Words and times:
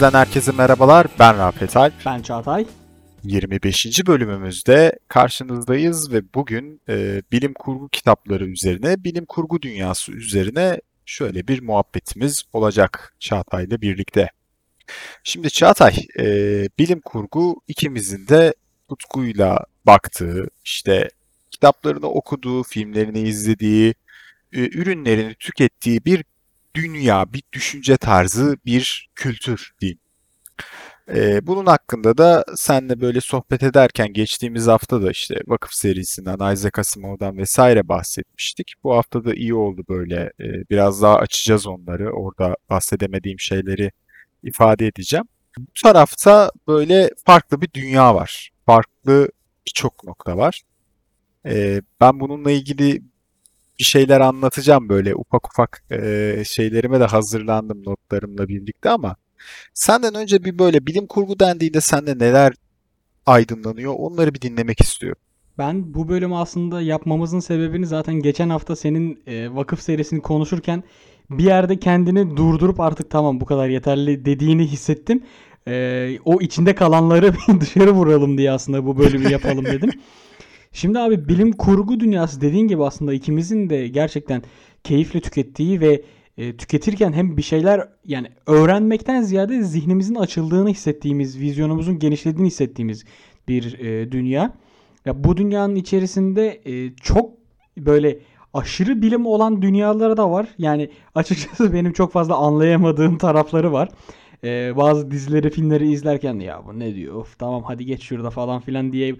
Diziden 0.00 0.18
herkese 0.18 0.52
merhabalar. 0.52 1.06
Ben 1.18 1.38
Rafet 1.38 1.76
Alp. 1.76 1.92
Ben 2.06 2.22
Çağatay. 2.22 2.66
25. 3.24 4.06
bölümümüzde 4.06 4.98
karşınızdayız 5.08 6.12
ve 6.12 6.34
bugün 6.34 6.80
e, 6.88 7.22
bilim 7.32 7.54
kurgu 7.54 7.88
kitapları 7.88 8.46
üzerine, 8.46 9.04
bilim 9.04 9.24
kurgu 9.26 9.62
dünyası 9.62 10.12
üzerine 10.12 10.80
şöyle 11.06 11.48
bir 11.48 11.62
muhabbetimiz 11.62 12.42
olacak 12.52 13.14
Çağatay 13.18 13.64
ile 13.64 13.80
birlikte. 13.80 14.30
Şimdi 15.24 15.50
Çağatay, 15.50 15.94
e, 16.18 16.24
bilim 16.78 17.00
kurgu 17.00 17.62
ikimizin 17.68 18.28
de 18.28 18.54
tutkuyla 18.88 19.64
baktığı, 19.86 20.48
işte 20.64 21.10
kitaplarını 21.50 22.06
okuduğu, 22.06 22.62
filmlerini 22.62 23.20
izlediği, 23.20 23.94
e, 24.52 24.58
ürünlerini 24.60 25.34
tükettiği 25.34 26.04
bir 26.04 26.24
dünya, 26.74 27.32
bir 27.32 27.42
düşünce 27.52 27.96
tarzı, 27.96 28.56
bir 28.66 29.10
kültür 29.14 29.72
diyeyim. 29.80 29.98
Ee, 31.14 31.46
bunun 31.46 31.66
hakkında 31.66 32.18
da 32.18 32.44
senle 32.56 33.00
böyle 33.00 33.20
sohbet 33.20 33.62
ederken 33.62 34.12
geçtiğimiz 34.12 34.66
hafta 34.66 35.02
da 35.02 35.10
işte 35.10 35.34
Vakıf 35.46 35.72
serisinden, 35.72 36.52
Isaac 36.52 36.78
Asimov'dan 36.78 37.38
vesaire 37.38 37.88
bahsetmiştik. 37.88 38.72
Bu 38.84 38.94
hafta 38.96 39.24
da 39.24 39.34
iyi 39.34 39.54
oldu 39.54 39.84
böyle. 39.88 40.32
Ee, 40.40 40.44
biraz 40.70 41.02
daha 41.02 41.16
açacağız 41.16 41.66
onları. 41.66 42.12
Orada 42.12 42.56
bahsedemediğim 42.70 43.40
şeyleri 43.40 43.92
ifade 44.42 44.86
edeceğim. 44.86 45.24
Bu 45.58 45.82
tarafta 45.82 46.50
böyle 46.68 47.10
farklı 47.26 47.60
bir 47.60 47.72
dünya 47.74 48.14
var. 48.14 48.50
Farklı 48.66 49.28
birçok 49.66 50.04
nokta 50.04 50.36
var. 50.36 50.62
Ee, 51.46 51.82
ben 52.00 52.20
bununla 52.20 52.50
ilgili 52.50 53.02
bir 53.80 53.84
şeyler 53.84 54.20
anlatacağım 54.20 54.88
böyle 54.88 55.14
ufak 55.14 55.48
ufak 55.48 55.84
e, 55.90 56.42
şeylerime 56.46 57.00
de 57.00 57.04
hazırlandım 57.04 57.82
notlarımla 57.86 58.48
birlikte 58.48 58.90
ama 58.90 59.16
senden 59.74 60.14
önce 60.14 60.44
bir 60.44 60.58
böyle 60.58 60.86
bilim 60.86 61.06
kurgu 61.06 61.40
dendiğinde 61.40 61.80
sende 61.80 62.18
neler 62.18 62.52
aydınlanıyor 63.26 63.94
onları 63.98 64.34
bir 64.34 64.40
dinlemek 64.40 64.80
istiyorum. 64.80 65.22
Ben 65.58 65.94
bu 65.94 66.08
bölümü 66.08 66.34
aslında 66.34 66.82
yapmamızın 66.82 67.40
sebebini 67.40 67.86
zaten 67.86 68.14
geçen 68.14 68.50
hafta 68.50 68.76
senin 68.76 69.22
e, 69.26 69.54
vakıf 69.54 69.80
serisini 69.80 70.22
konuşurken 70.22 70.82
bir 71.30 71.44
yerde 71.44 71.78
kendini 71.78 72.36
durdurup 72.36 72.80
artık 72.80 73.10
tamam 73.10 73.40
bu 73.40 73.44
kadar 73.44 73.68
yeterli 73.68 74.24
dediğini 74.24 74.66
hissettim. 74.66 75.22
E, 75.68 76.18
o 76.24 76.40
içinde 76.40 76.74
kalanları 76.74 77.34
dışarı 77.60 77.90
vuralım 77.90 78.38
diye 78.38 78.50
aslında 78.50 78.86
bu 78.86 78.98
bölümü 78.98 79.32
yapalım 79.32 79.64
dedim. 79.64 79.90
Şimdi 80.72 80.98
abi 80.98 81.28
bilim 81.28 81.52
kurgu 81.52 82.00
dünyası 82.00 82.40
dediğin 82.40 82.68
gibi 82.68 82.84
aslında 82.84 83.14
ikimizin 83.14 83.70
de 83.70 83.88
gerçekten 83.88 84.42
keyifle 84.84 85.20
tükettiği 85.20 85.80
ve 85.80 86.02
e, 86.38 86.56
tüketirken 86.56 87.12
hem 87.12 87.36
bir 87.36 87.42
şeyler 87.42 87.88
yani 88.04 88.28
öğrenmekten 88.46 89.22
ziyade 89.22 89.62
zihnimizin 89.62 90.14
açıldığını 90.14 90.68
hissettiğimiz, 90.68 91.40
vizyonumuzun 91.40 91.98
genişlediğini 91.98 92.46
hissettiğimiz 92.46 93.04
bir 93.48 93.78
e, 93.78 94.12
dünya. 94.12 94.54
Ya 95.04 95.24
bu 95.24 95.36
dünyanın 95.36 95.74
içerisinde 95.74 96.60
e, 96.64 96.94
çok 96.94 97.30
böyle 97.78 98.18
aşırı 98.54 99.02
bilim 99.02 99.26
olan 99.26 99.62
dünyaları 99.62 100.16
da 100.16 100.30
var. 100.30 100.48
Yani 100.58 100.90
açıkçası 101.14 101.72
benim 101.72 101.92
çok 101.92 102.12
fazla 102.12 102.36
anlayamadığım 102.36 103.18
tarafları 103.18 103.72
var. 103.72 103.88
Ee, 104.44 104.76
bazı 104.76 105.10
dizileri, 105.10 105.50
filmleri 105.50 105.92
izlerken 105.92 106.38
ya 106.38 106.62
bu 106.66 106.78
ne 106.78 106.94
diyor? 106.94 107.14
Of 107.14 107.38
tamam 107.38 107.62
hadi 107.62 107.86
geç 107.86 108.02
şurada 108.02 108.30
falan 108.30 108.60
filan 108.60 108.92
diye 108.92 109.16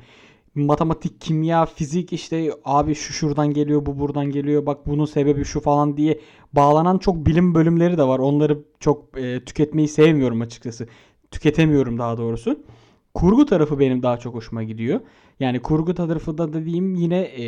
matematik, 0.54 1.20
kimya, 1.20 1.66
fizik 1.66 2.12
işte 2.12 2.50
abi 2.64 2.94
şu 2.94 3.12
şuradan 3.12 3.54
geliyor, 3.54 3.86
bu 3.86 3.98
buradan 3.98 4.30
geliyor. 4.30 4.66
Bak 4.66 4.86
bunun 4.86 5.04
sebebi 5.04 5.44
şu 5.44 5.60
falan 5.60 5.96
diye 5.96 6.20
bağlanan 6.52 6.98
çok 6.98 7.26
bilim 7.26 7.54
bölümleri 7.54 7.98
de 7.98 8.02
var. 8.02 8.18
Onları 8.18 8.58
çok 8.80 9.18
e, 9.18 9.44
tüketmeyi 9.44 9.88
sevmiyorum 9.88 10.40
açıkçası. 10.40 10.88
Tüketemiyorum 11.30 11.98
daha 11.98 12.18
doğrusu. 12.18 12.60
Kurgu 13.14 13.46
tarafı 13.46 13.78
benim 13.78 14.02
daha 14.02 14.16
çok 14.16 14.34
hoşuma 14.34 14.62
gidiyor. 14.62 15.00
Yani 15.40 15.62
kurgu 15.62 15.94
tarafı 15.94 16.38
da 16.38 16.52
dediğim 16.52 16.94
yine 16.94 17.20
e, 17.20 17.44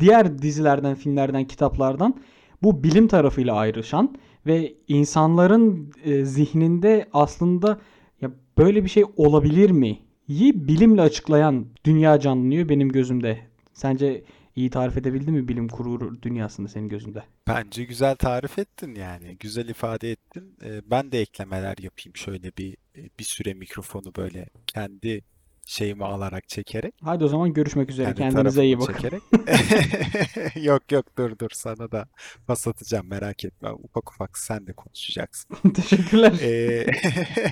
diğer 0.00 0.38
dizilerden, 0.38 0.94
filmlerden, 0.94 1.44
kitaplardan 1.44 2.14
bu 2.62 2.84
bilim 2.84 3.08
tarafıyla 3.08 3.54
ayrışan 3.54 4.16
ve 4.46 4.74
insanların 4.88 5.92
e, 6.04 6.24
zihninde 6.24 7.08
aslında 7.12 7.80
ya 8.20 8.30
böyle 8.58 8.84
bir 8.84 8.88
şey 8.88 9.04
olabilir 9.16 9.70
mi 9.70 9.98
yi 10.30 10.68
bilimle 10.68 11.02
açıklayan 11.02 11.66
dünya 11.84 12.20
canlanıyor 12.20 12.68
benim 12.68 12.88
gözümde. 12.88 13.40
Sence 13.72 14.24
iyi 14.56 14.70
tarif 14.70 14.96
edebildi 14.96 15.32
mi 15.32 15.48
bilim 15.48 15.68
kurgu 15.68 16.22
dünyasında 16.22 16.68
senin 16.68 16.88
gözünde? 16.88 17.24
Bence 17.46 17.84
güzel 17.84 18.16
tarif 18.16 18.58
ettin 18.58 18.94
yani. 18.94 19.36
Güzel 19.40 19.68
ifade 19.68 20.10
ettin. 20.10 20.56
Ee, 20.64 20.80
ben 20.90 21.12
de 21.12 21.20
eklemeler 21.20 21.76
yapayım 21.78 22.16
şöyle 22.16 22.52
bir 22.58 22.76
bir 23.18 23.24
süre 23.24 23.54
mikrofonu 23.54 24.14
böyle 24.16 24.46
kendi 24.66 25.22
şeyimi 25.66 26.04
alarak 26.04 26.48
çekerek. 26.48 26.94
Haydi 27.02 27.24
o 27.24 27.28
zaman 27.28 27.52
görüşmek 27.52 27.90
üzere. 27.90 28.14
Kendi 28.14 28.34
Kendinize 28.34 28.64
iyi 28.64 28.78
bakın. 28.78 28.92
Çekerek. 28.92 29.22
yok 30.64 30.92
yok 30.92 31.18
dur 31.18 31.38
dur 31.38 31.50
sana 31.52 31.92
da 31.92 32.08
pas 32.46 32.68
atacağım 32.68 33.06
merak 33.08 33.44
etme. 33.44 33.70
Ufak 33.72 34.10
ufak 34.12 34.38
sen 34.38 34.66
de 34.66 34.72
konuşacaksın. 34.72 35.70
Teşekkürler. 35.74 36.32
Ee, 36.42 36.86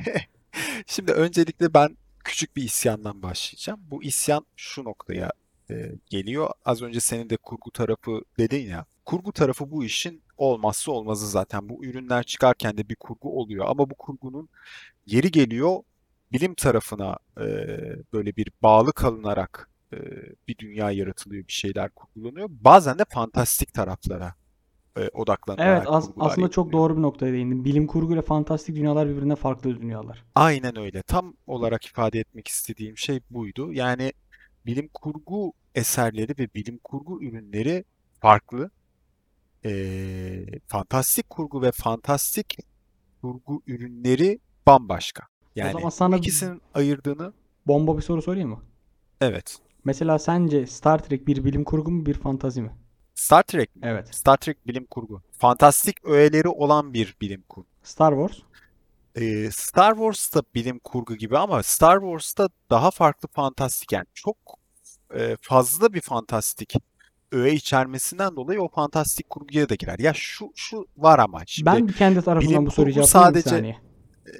şimdi 0.86 1.12
öncelikle 1.12 1.74
ben 1.74 1.96
küçük 2.24 2.56
bir 2.56 2.62
isyandan 2.62 3.22
başlayacağım. 3.22 3.80
Bu 3.90 4.02
isyan 4.02 4.46
şu 4.56 4.84
noktaya 4.84 5.32
e, 5.70 5.92
geliyor. 6.06 6.50
Az 6.64 6.82
önce 6.82 7.00
senin 7.00 7.30
de 7.30 7.36
kurgu 7.36 7.70
tarafı 7.70 8.22
dedin 8.38 8.66
ya. 8.66 8.86
Kurgu 9.04 9.32
tarafı 9.32 9.70
bu 9.70 9.84
işin 9.84 10.22
olmazsa 10.36 10.92
olmazı 10.92 11.28
zaten. 11.28 11.68
Bu 11.68 11.84
ürünler 11.84 12.22
çıkarken 12.22 12.78
de 12.78 12.88
bir 12.88 12.94
kurgu 12.96 13.40
oluyor. 13.40 13.66
Ama 13.68 13.90
bu 13.90 13.94
kurgunun 13.94 14.48
yeri 15.06 15.30
geliyor 15.30 15.82
bilim 16.32 16.54
tarafına 16.54 17.18
e, 17.40 17.46
böyle 18.12 18.36
bir 18.36 18.48
bağlı 18.62 18.92
kalınarak 18.92 19.70
e, 19.92 19.96
bir 20.48 20.58
dünya 20.58 20.90
yaratılıyor, 20.90 21.48
bir 21.48 21.52
şeyler 21.52 21.90
kurgulanıyor. 21.90 22.48
Bazen 22.50 22.98
de 22.98 23.04
fantastik 23.08 23.74
taraflara 23.74 24.34
e, 24.98 25.08
odaklanarak 25.12 25.66
Evet 25.66 25.88
as- 25.88 26.10
aslında 26.18 26.50
çok 26.50 26.72
doğru 26.72 26.96
bir 26.96 27.02
noktaya 27.02 27.32
değindin. 27.32 27.64
Bilim 27.64 27.86
kurgu 27.86 28.14
ile 28.14 28.22
fantastik 28.22 28.76
dünyalar 28.76 29.08
birbirine 29.08 29.36
farklı 29.36 29.80
dünyalar. 29.80 30.24
Aynen 30.34 30.78
öyle. 30.78 31.02
Tam 31.02 31.34
olarak 31.46 31.86
ifade 31.86 32.18
etmek 32.20 32.48
istediğim 32.48 32.98
şey 32.98 33.20
buydu. 33.30 33.72
Yani 33.72 34.12
bilim 34.66 34.88
kurgu 34.94 35.52
eserleri 35.74 36.34
ve 36.38 36.54
bilim 36.54 36.78
kurgu 36.84 37.22
ürünleri 37.22 37.84
farklı. 38.20 38.70
E, 39.64 39.70
fantastik 40.66 41.30
kurgu 41.30 41.62
ve 41.62 41.72
fantastik 41.72 42.58
kurgu 43.22 43.62
ürünleri 43.66 44.38
bambaşka. 44.66 45.22
Yani 45.56 45.72
zaman 45.72 45.88
sana 45.90 46.16
ikisinin 46.16 46.62
ayırdığını 46.74 47.32
bomba 47.66 47.96
bir 47.96 48.02
soru 48.02 48.22
sorayım 48.22 48.48
mı? 48.50 48.62
Evet. 49.20 49.58
Mesela 49.84 50.18
sence 50.18 50.66
Star 50.66 51.02
Trek 51.04 51.26
bir 51.26 51.44
bilim 51.44 51.64
kurgu 51.64 51.90
mu 51.90 52.06
bir 52.06 52.14
fantazi 52.14 52.62
mi? 52.62 52.70
Star 53.18 53.42
Trek 53.42 53.76
mi? 53.76 53.82
Evet. 53.84 54.14
Star 54.14 54.36
Trek 54.36 54.66
bilim 54.66 54.84
kurgu. 54.86 55.22
Fantastik 55.38 56.04
öğeleri 56.04 56.48
olan 56.48 56.94
bir 56.94 57.16
bilim 57.20 57.42
kurgu. 57.48 57.66
Star 57.82 58.12
Wars? 58.12 58.42
Ee, 59.14 59.50
Star 59.50 59.94
Wars 59.94 60.34
da 60.34 60.42
bilim 60.54 60.78
kurgu 60.78 61.14
gibi 61.14 61.38
ama 61.38 61.62
Star 61.62 62.00
Wars'ta 62.00 62.48
daha 62.70 62.90
farklı 62.90 63.28
fantastik 63.28 63.92
yani 63.92 64.06
çok 64.14 64.36
e, 65.14 65.36
fazla 65.40 65.92
bir 65.92 66.00
fantastik 66.00 66.74
öğe 67.32 67.52
içermesinden 67.52 68.36
dolayı 68.36 68.62
o 68.62 68.68
fantastik 68.68 69.30
kurguya 69.30 69.68
da 69.68 69.74
girer. 69.74 69.98
Ya 69.98 70.12
şu 70.14 70.52
şu 70.54 70.86
var 70.96 71.18
ama 71.18 71.42
şimdi 71.46 71.66
Ben 71.66 71.86
kendi 71.86 72.22
tarafından 72.22 72.66
bu 72.66 72.70
soruyu 72.70 72.94
cevaplayayım 72.94 73.34
sadece, 73.34 73.44
bir 73.44 73.50
saniye. 73.50 73.76
E, 74.26 74.32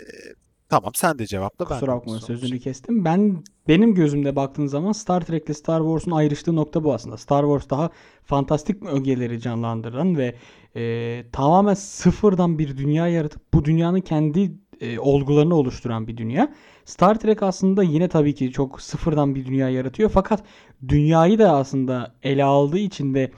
Tamam 0.69 0.93
sen 0.95 1.19
de 1.19 1.27
cevapla. 1.27 1.65
Kusura 1.65 1.97
bakma 1.97 2.21
sözünü 2.21 2.59
kestim. 2.59 3.05
Ben 3.05 3.45
benim 3.69 3.95
gözümde 3.95 4.37
baktığın 4.37 4.67
zaman 4.67 4.93
Star 4.93 5.21
Trek 5.21 5.47
ile 5.47 5.55
Star 5.55 5.81
Wars'un 5.81 6.11
ayrıştığı 6.11 6.57
nokta 6.57 6.85
bu 6.85 6.95
aslında. 6.95 7.17
Star 7.17 7.43
Wars 7.43 7.71
daha 7.71 7.91
fantastik 8.25 8.83
ögeleri 8.83 9.41
canlandıran 9.41 10.19
ve 10.19 10.35
e, 10.77 11.25
tamamen 11.33 11.75
sıfırdan 11.75 12.59
bir 12.59 12.77
dünya 12.77 13.09
yaratıp 13.09 13.55
bu 13.55 13.65
dünyanın 13.65 14.01
kendi 14.01 14.53
e, 14.81 14.99
olgularını 14.99 15.55
oluşturan 15.55 16.07
bir 16.07 16.17
dünya. 16.17 16.55
Star 16.85 17.21
Trek 17.21 17.43
aslında 17.43 17.83
yine 17.83 18.09
tabii 18.09 18.35
ki 18.35 18.53
çok 18.53 18.83
sıfırdan 18.83 19.35
bir 19.35 19.47
dünya 19.47 19.69
yaratıyor 19.69 20.11
fakat 20.11 20.45
dünyayı 20.89 21.39
da 21.39 21.53
aslında 21.53 22.15
ele 22.23 22.45
aldığı 22.45 22.79
için 22.79 23.15
ve 23.15 23.31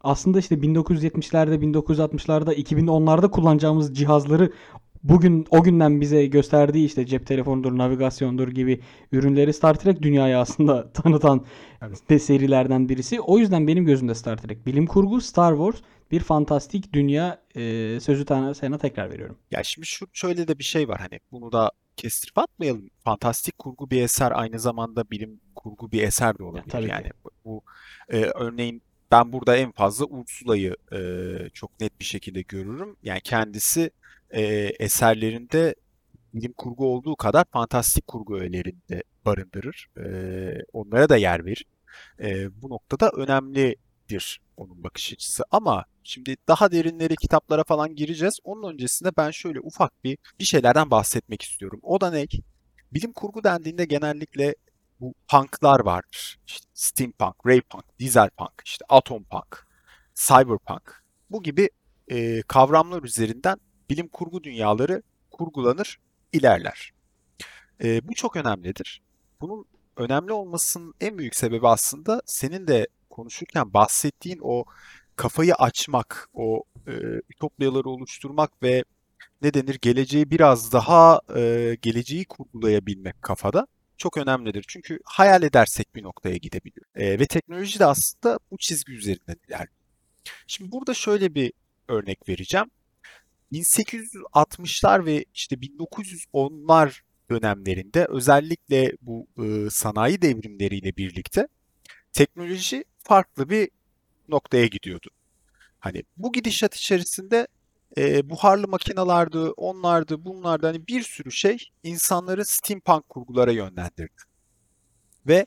aslında 0.00 0.38
işte 0.38 0.54
1970'lerde, 0.54 1.54
1960'larda, 1.54 2.54
2010'larda 2.54 3.30
kullanacağımız 3.30 3.94
cihazları 3.94 4.52
bugün 5.02 5.46
o 5.50 5.62
günden 5.62 6.00
bize 6.00 6.26
gösterdiği 6.26 6.86
işte 6.86 7.06
cep 7.06 7.26
telefonudur, 7.26 7.78
navigasyondur 7.78 8.48
gibi 8.48 8.80
ürünleri 9.12 9.52
Star 9.52 9.74
Trek 9.74 10.02
dünyayı 10.02 10.38
aslında 10.38 10.92
tanıtan 10.92 11.44
evet. 11.82 12.10
de 12.10 12.18
serilerden 12.18 12.88
birisi. 12.88 13.20
O 13.20 13.38
yüzden 13.38 13.66
benim 13.66 13.84
gözümde 13.84 14.14
Star 14.14 14.36
Trek 14.36 14.66
bilim 14.66 14.86
kurgu, 14.86 15.20
Star 15.20 15.52
Wars 15.52 15.76
bir 16.10 16.20
fantastik 16.20 16.92
dünya 16.92 17.42
e, 17.54 18.00
sözü 18.00 18.24
tane 18.24 18.54
sana 18.54 18.78
tekrar 18.78 19.10
veriyorum. 19.10 19.38
Ya 19.50 19.62
şimdi 19.62 19.86
şu 19.86 20.06
şöyle 20.12 20.48
de 20.48 20.58
bir 20.58 20.64
şey 20.64 20.88
var 20.88 21.00
hani 21.00 21.20
bunu 21.32 21.52
da 21.52 21.70
kestirip 21.96 22.38
atmayalım. 22.38 22.90
Fantastik 23.04 23.58
kurgu 23.58 23.90
bir 23.90 24.02
eser 24.02 24.32
aynı 24.34 24.58
zamanda 24.58 25.10
bilim 25.10 25.40
kurgu 25.54 25.92
bir 25.92 26.02
eser 26.02 26.38
de 26.38 26.42
olabilir. 26.42 26.64
Ya, 26.66 26.80
tabii 26.80 26.88
yani 26.88 27.04
ki. 27.04 27.12
bu 27.44 27.62
e, 28.08 28.16
örneğin 28.16 28.82
ben 29.10 29.32
burada 29.32 29.56
en 29.56 29.72
fazla 29.72 30.04
Ursula'yı 30.04 30.76
e, 30.92 30.98
çok 31.54 31.80
net 31.80 32.00
bir 32.00 32.04
şekilde 32.04 32.42
görürüm. 32.42 32.96
Yani 33.02 33.20
kendisi 33.20 33.90
e, 34.30 34.42
eserlerinde 34.78 35.74
bilim 36.34 36.52
kurgu 36.52 36.94
olduğu 36.94 37.16
kadar 37.16 37.44
fantastik 37.52 38.06
kurgu 38.06 38.38
öğelerini 38.38 38.88
de 38.88 39.02
barındırır. 39.24 39.88
Ee, 39.98 40.62
onlara 40.72 41.08
da 41.08 41.16
yer 41.16 41.44
verir. 41.44 41.66
Ee, 42.20 42.62
bu 42.62 42.70
noktada 42.70 43.10
önemlidir 43.10 44.40
onun 44.56 44.84
bakış 44.84 45.12
açısı. 45.12 45.44
Ama 45.50 45.84
şimdi 46.02 46.36
daha 46.48 46.72
derinleri 46.72 47.16
kitaplara 47.16 47.64
falan 47.64 47.96
gireceğiz. 47.96 48.38
Onun 48.44 48.72
öncesinde 48.72 49.10
ben 49.16 49.30
şöyle 49.30 49.60
ufak 49.60 50.04
bir 50.04 50.18
bir 50.40 50.44
şeylerden 50.44 50.90
bahsetmek 50.90 51.42
istiyorum. 51.42 51.80
O 51.82 52.00
da 52.00 52.10
ne? 52.10 52.26
Bilim 52.92 53.12
kurgu 53.12 53.44
dendiğinde 53.44 53.84
genellikle 53.84 54.54
bu 55.00 55.14
punklar 55.30 55.80
vardır. 55.80 56.38
İşte 56.46 56.66
steampunk, 56.74 57.46
raypunk, 57.46 57.84
dieselpunk, 57.98 58.52
işte 58.64 58.84
atom 58.88 59.24
punk, 59.24 59.66
cyberpunk. 60.14 61.04
Bu 61.30 61.42
gibi 61.42 61.70
e, 62.08 62.42
kavramlar 62.42 63.02
üzerinden 63.02 63.60
bilim 63.90 64.08
kurgu 64.08 64.44
dünyaları 64.44 65.02
kurgulanır, 65.30 65.98
ilerler. 66.32 66.92
E, 67.82 68.08
bu 68.08 68.14
çok 68.14 68.36
önemlidir. 68.36 69.02
Bunun 69.40 69.64
önemli 69.96 70.32
olmasının 70.32 70.94
en 71.00 71.18
büyük 71.18 71.34
sebebi 71.34 71.68
aslında 71.68 72.22
senin 72.26 72.66
de 72.66 72.88
konuşurken 73.10 73.74
bahsettiğin 73.74 74.38
o 74.42 74.64
kafayı 75.16 75.54
açmak, 75.54 76.28
o 76.34 76.62
e, 76.86 76.92
ütopyaları 77.30 77.88
oluşturmak 77.88 78.62
ve 78.62 78.84
ne 79.42 79.54
denir 79.54 79.78
geleceği 79.82 80.30
biraz 80.30 80.72
daha 80.72 81.20
e, 81.36 81.76
geleceği 81.82 82.24
kurgulayabilmek 82.24 83.22
kafada 83.22 83.66
çok 83.96 84.16
önemlidir. 84.16 84.64
Çünkü 84.68 85.00
hayal 85.04 85.42
edersek 85.42 85.94
bir 85.94 86.02
noktaya 86.02 86.36
gidebiliyor. 86.36 86.86
E, 86.94 87.20
ve 87.20 87.26
teknoloji 87.26 87.78
de 87.78 87.84
aslında 87.84 88.38
bu 88.50 88.58
çizgi 88.58 88.92
üzerinden 88.92 89.36
ilerliyor. 89.48 89.80
Şimdi 90.46 90.72
burada 90.72 90.94
şöyle 90.94 91.34
bir 91.34 91.52
örnek 91.88 92.28
vereceğim. 92.28 92.70
1860'lar 93.52 95.06
ve 95.06 95.24
işte 95.34 95.56
1910'lar 95.56 97.00
dönemlerinde 97.30 98.06
özellikle 98.06 98.92
bu 99.02 99.26
e, 99.44 99.70
sanayi 99.70 100.22
devrimleriyle 100.22 100.96
birlikte 100.96 101.48
teknoloji 102.12 102.84
farklı 102.98 103.50
bir 103.50 103.70
noktaya 104.28 104.66
gidiyordu. 104.66 105.08
Hani 105.80 106.02
bu 106.16 106.32
gidişat 106.32 106.74
içerisinde 106.74 107.46
e, 107.96 108.30
buharlı 108.30 108.68
makinalardı, 108.68 109.50
onlardı, 109.50 110.24
bunlardı 110.24 110.66
hani 110.66 110.86
bir 110.86 111.02
sürü 111.02 111.32
şey 111.32 111.70
insanları 111.82 112.44
steampunk 112.44 113.08
kurgulara 113.08 113.52
yönlendirdi. 113.52 114.22
Ve 115.26 115.46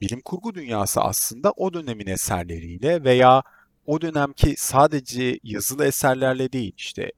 bilim 0.00 0.20
kurgu 0.20 0.54
dünyası 0.54 1.00
aslında 1.00 1.52
o 1.52 1.74
dönemin 1.74 2.06
eserleriyle 2.06 3.04
veya 3.04 3.42
o 3.86 4.00
dönemki 4.00 4.54
sadece 4.58 5.40
yazılı 5.42 5.86
eserlerle 5.86 6.52
değil 6.52 6.74
işte 6.76 7.12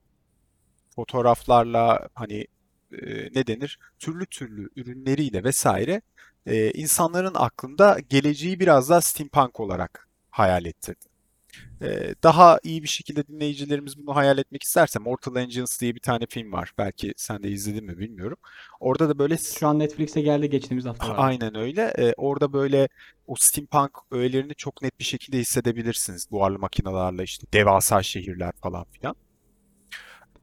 fotoğraflarla 0.95 2.09
hani 2.15 2.47
e, 2.93 3.31
ne 3.35 3.47
denir 3.47 3.79
türlü 3.99 4.27
türlü 4.27 4.69
ürünleriyle 4.77 5.45
vesaire 5.45 6.03
e, 6.47 6.71
insanların 6.71 7.35
aklında 7.35 7.99
geleceği 8.09 8.61
biraz 8.61 8.91
daha 8.91 9.01
steampunk 9.01 9.61
olarak 9.61 10.09
hayal 10.31 10.65
ettirdi. 10.67 11.08
Daha 12.23 12.59
iyi 12.63 12.83
bir 12.83 12.89
şekilde 12.89 13.27
dinleyicilerimiz 13.27 13.99
bunu 13.99 14.17
hayal 14.17 14.39
etmek 14.39 14.63
isterse 14.63 14.99
Mortal 14.99 15.37
Engines 15.37 15.81
diye 15.81 15.95
bir 15.95 16.01
tane 16.01 16.27
film 16.27 16.53
var. 16.53 16.73
Belki 16.79 17.15
sen 17.17 17.43
de 17.43 17.49
izledin 17.51 17.85
mi 17.85 17.99
bilmiyorum. 17.99 18.37
Orada 18.81 19.09
da 19.09 19.19
böyle 19.19 19.37
Şu 19.37 19.69
an 19.69 19.79
Netflix'e 19.79 20.21
geldi 20.21 20.51
geçtiğimiz 20.51 20.85
haftalarda. 20.85 21.19
Aynen 21.19 21.57
öyle. 21.57 21.93
Ee, 21.99 22.15
orada 22.17 22.53
böyle 22.53 22.89
o 23.27 23.35
steampunk 23.39 23.99
öğelerini 24.11 24.55
çok 24.55 24.83
net 24.83 24.99
bir 25.01 25.05
şekilde 25.05 25.39
hissedebilirsiniz. 25.39 26.31
Buharlı 26.31 26.59
makinalarla 26.59 27.23
işte 27.23 27.47
devasa 27.53 28.03
şehirler 28.03 28.53
falan 28.63 28.85
filan. 28.85 29.17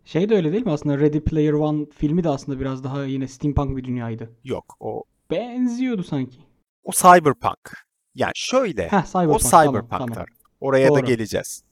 Şey 0.05 0.29
de 0.29 0.35
öyle 0.35 0.51
değil 0.51 0.65
mi 0.65 0.71
aslında? 0.71 0.99
Ready 0.99 1.19
Player 1.19 1.53
One 1.53 1.85
filmi 1.97 2.23
de 2.23 2.29
aslında 2.29 2.59
biraz 2.59 2.83
daha 2.83 3.05
yine 3.05 3.27
steampunk 3.27 3.77
bir 3.77 3.83
dünyaydı. 3.83 4.31
Yok 4.43 4.75
o 4.79 5.03
Benziyordu 5.31 6.03
sanki. 6.03 6.37
o 6.83 6.91
cyberpunk. 6.91 7.85
Yani 8.15 8.31
şöyle 8.35 8.87
Heh 8.87 9.03
o 9.03 9.05
Cyberpunk 9.05 9.51
tamam 9.51 9.65
cyberpunk 9.65 10.13
tamam. 10.13 10.25
Oraya 10.65 10.89
da 10.95 10.99
Doğru. 10.99 11.05
geleceğiz. 11.05 11.63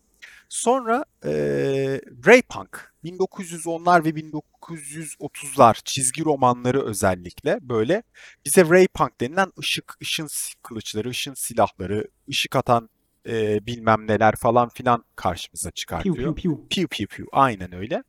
Sonra 0.50 1.06
eee 1.26 2.02
Raypunk 2.28 2.94
1910'lar 3.04 4.06
ve 4.06 4.16
1930'lar 4.16 5.80
çizgi 5.86 6.26
romanları 6.26 6.82
özellikle 6.86 7.58
böyle 7.62 8.04
bize 8.46 8.70
Raypunk 8.70 9.22
denilen 9.22 9.52
ışık, 9.60 9.98
ışın 10.02 10.28
kılıçları, 10.64 11.10
ışın 11.10 11.34
silahları, 11.34 12.08
ışık 12.30 12.56
atan 12.56 12.90
eee, 13.26 13.60
bilmem 13.62 14.08
neler 14.08 14.36
falan 14.36 14.70
filan 14.70 15.04
karşımıza 15.16 15.70
Piu 15.70 15.74
çıkartıyor. 15.76 16.16
piu 16.16 16.36
piu. 16.36 16.68
Piu 16.70 16.88
piu 16.88 17.08
piu 17.08 17.26
aynen 17.32 17.76
öyle. 17.76 18.04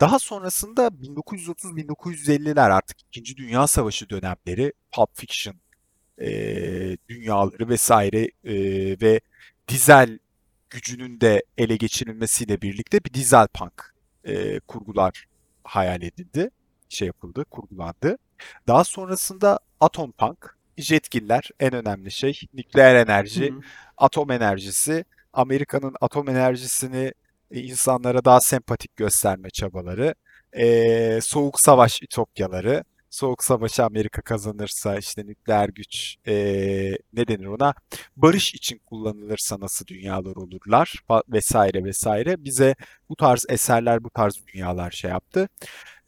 Daha 0.00 0.18
sonrasında 0.18 0.88
1930-1950'ler 1.02 2.70
artık 2.70 3.02
İkinci 3.02 3.36
Dünya 3.36 3.66
Savaşı 3.66 4.10
dönemleri 4.10 4.72
Pulp 4.94 5.10
Fiction 5.14 5.56
eee, 6.20 6.98
dünyaları 7.08 7.68
vesaire 7.68 8.30
eee, 8.44 9.00
ve 9.00 9.20
dizel 9.68 10.18
gücünün 10.70 11.20
de 11.20 11.42
ele 11.58 11.76
geçirilmesiyle 11.76 12.62
birlikte 12.62 13.04
bir 13.04 13.14
dizel 13.14 13.46
punk 13.48 13.94
eee, 14.24 14.60
kurgular 14.60 15.26
hayal 15.64 16.02
edildi, 16.02 16.50
şey 16.88 17.06
yapıldı, 17.06 17.44
kurgulandı. 17.50 18.18
Daha 18.68 18.84
sonrasında 18.84 19.58
atom 19.80 20.12
punk, 20.12 20.56
jetgiller 20.78 21.50
en 21.60 21.74
önemli 21.74 22.10
şey, 22.10 22.40
nükleer 22.54 22.94
enerji, 22.94 23.50
hı. 23.52 23.60
atom 23.96 24.30
enerjisi, 24.30 25.04
Amerika'nın 25.32 25.96
atom 26.00 26.28
enerjisini 26.28 27.12
e, 27.50 27.60
insanlara 27.60 28.24
daha 28.24 28.40
sempatik 28.40 28.96
gösterme 28.96 29.50
çabaları, 29.50 30.14
e, 30.52 31.18
soğuk 31.22 31.60
savaş 31.60 32.02
ütopyaları, 32.02 32.84
soğuk 33.10 33.44
savaşı 33.44 33.84
Amerika 33.84 34.22
kazanırsa 34.22 34.98
işte 34.98 35.26
nükleer 35.26 35.68
güç 35.68 36.16
e, 36.26 36.34
ne 37.12 37.28
denir 37.28 37.46
ona? 37.46 37.74
Barış 38.16 38.54
için 38.54 38.78
kullanılırsa 38.86 39.60
nasıl 39.60 39.86
dünyalar 39.86 40.36
olurlar 40.36 40.94
vesaire 41.28 41.84
vesaire. 41.84 42.44
Bize 42.44 42.74
bu 43.08 43.16
tarz 43.16 43.46
eserler, 43.48 44.04
bu 44.04 44.10
tarz 44.10 44.34
dünyalar 44.46 44.90
şey 44.90 45.10
yaptı. 45.10 45.48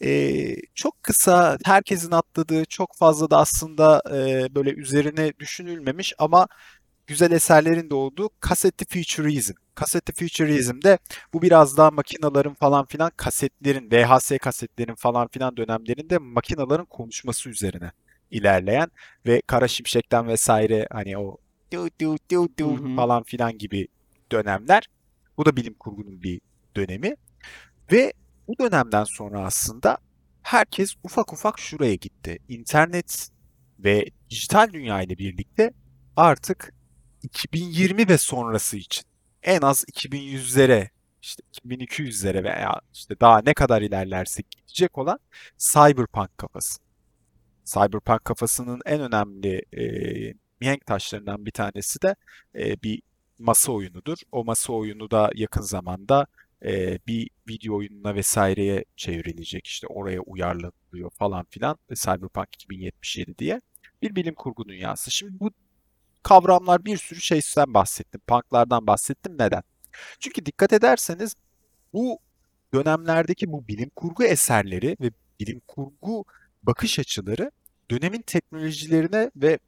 E, 0.02 0.56
çok 0.74 1.02
kısa, 1.02 1.58
herkesin 1.64 2.10
atladığı, 2.10 2.64
çok 2.64 2.96
fazla 2.96 3.30
da 3.30 3.38
aslında 3.38 4.02
e, 4.10 4.54
böyle 4.54 4.70
üzerine 4.70 5.32
düşünülmemiş 5.38 6.14
ama 6.18 6.46
güzel 7.08 7.32
eserlerin 7.32 7.90
de 7.90 7.94
olduğu 7.94 8.30
kasetli 8.40 8.86
futurizm. 8.86 9.54
Kasetli 9.74 10.14
futurizm'de 10.14 10.98
bu 11.32 11.42
biraz 11.42 11.76
daha 11.76 11.90
makinaların 11.90 12.54
falan 12.54 12.86
filan 12.86 13.10
kasetlerin, 13.16 13.90
VHS 13.90 14.32
kasetlerin 14.42 14.94
falan 14.94 15.28
filan 15.28 15.56
dönemlerinde 15.56 16.18
makinaların 16.18 16.86
konuşması 16.86 17.50
üzerine 17.50 17.92
ilerleyen 18.30 18.90
ve 19.26 19.42
Kara 19.46 19.68
Şimşek'ten 19.68 20.28
vesaire 20.28 20.86
hani 20.92 21.18
o 21.18 21.36
du 21.72 21.88
du 22.00 22.16
du 22.30 22.48
du 22.58 22.96
falan 22.96 23.22
filan 23.22 23.58
gibi 23.58 23.88
dönemler. 24.32 24.88
Bu 25.36 25.46
da 25.46 25.56
bilim 25.56 25.74
kurgunun 25.74 26.22
bir 26.22 26.40
dönemi. 26.76 27.14
Ve 27.92 28.12
bu 28.48 28.58
dönemden 28.58 29.04
sonra 29.04 29.40
aslında 29.40 29.98
herkes 30.42 30.94
ufak 31.02 31.32
ufak 31.32 31.58
şuraya 31.58 31.94
gitti. 31.94 32.38
İnternet 32.48 33.28
ve 33.78 34.04
dijital 34.30 34.72
dünya 34.72 35.02
ile 35.02 35.18
birlikte 35.18 35.72
artık 36.16 36.77
2020 37.28 38.08
ve 38.08 38.18
sonrası 38.18 38.76
için 38.76 39.04
en 39.42 39.60
az 39.60 39.84
2100'lere 39.84 40.88
işte 41.22 41.42
2200'lere 41.64 42.44
veya 42.44 42.80
işte 42.94 43.20
daha 43.20 43.42
ne 43.46 43.54
kadar 43.54 43.82
ilerlersek 43.82 44.50
gidecek 44.50 44.98
olan 44.98 45.18
cyberpunk 45.58 46.38
kafası. 46.38 46.80
Cyberpunk 47.64 48.24
kafasının 48.24 48.80
en 48.86 49.00
önemli 49.00 49.62
e, 49.72 49.84
mihenk 50.60 50.86
taşlarından 50.86 51.46
bir 51.46 51.50
tanesi 51.50 52.02
de 52.02 52.16
e, 52.54 52.82
bir 52.82 53.02
masa 53.38 53.72
oyunudur. 53.72 54.18
O 54.32 54.44
masa 54.44 54.72
oyunu 54.72 55.10
da 55.10 55.30
yakın 55.34 55.62
zamanda 55.62 56.26
e, 56.64 56.98
bir 57.06 57.30
video 57.48 57.76
oyununa 57.76 58.14
vesaireye 58.14 58.84
çevrilecek 58.96 59.66
işte 59.66 59.86
oraya 59.86 60.20
uyarlanıyor 60.20 61.10
falan 61.10 61.46
filan 61.50 61.78
e, 61.90 61.94
Cyberpunk 61.94 62.48
2077 62.54 63.38
diye 63.38 63.60
bir 64.02 64.16
bilim 64.16 64.34
kurgu 64.34 64.68
dünyası. 64.68 65.10
Şimdi 65.10 65.40
bu 65.40 65.50
kavramlar 66.28 66.84
bir 66.84 66.96
sürü 66.96 67.20
şeyden 67.20 67.74
bahsettim. 67.74 68.20
Punklardan 68.26 68.86
bahsettim. 68.86 69.32
Neden? 69.38 69.62
Çünkü 70.20 70.46
dikkat 70.46 70.72
ederseniz 70.72 71.34
bu 71.92 72.18
dönemlerdeki 72.74 73.52
bu 73.52 73.68
bilim 73.68 73.90
kurgu 73.96 74.24
eserleri 74.24 74.96
ve 75.00 75.10
bilim 75.40 75.60
kurgu 75.68 76.24
bakış 76.62 76.98
açıları 76.98 77.50
dönemin 77.90 78.22
teknolojilerine 78.22 79.30
ve 79.36 79.58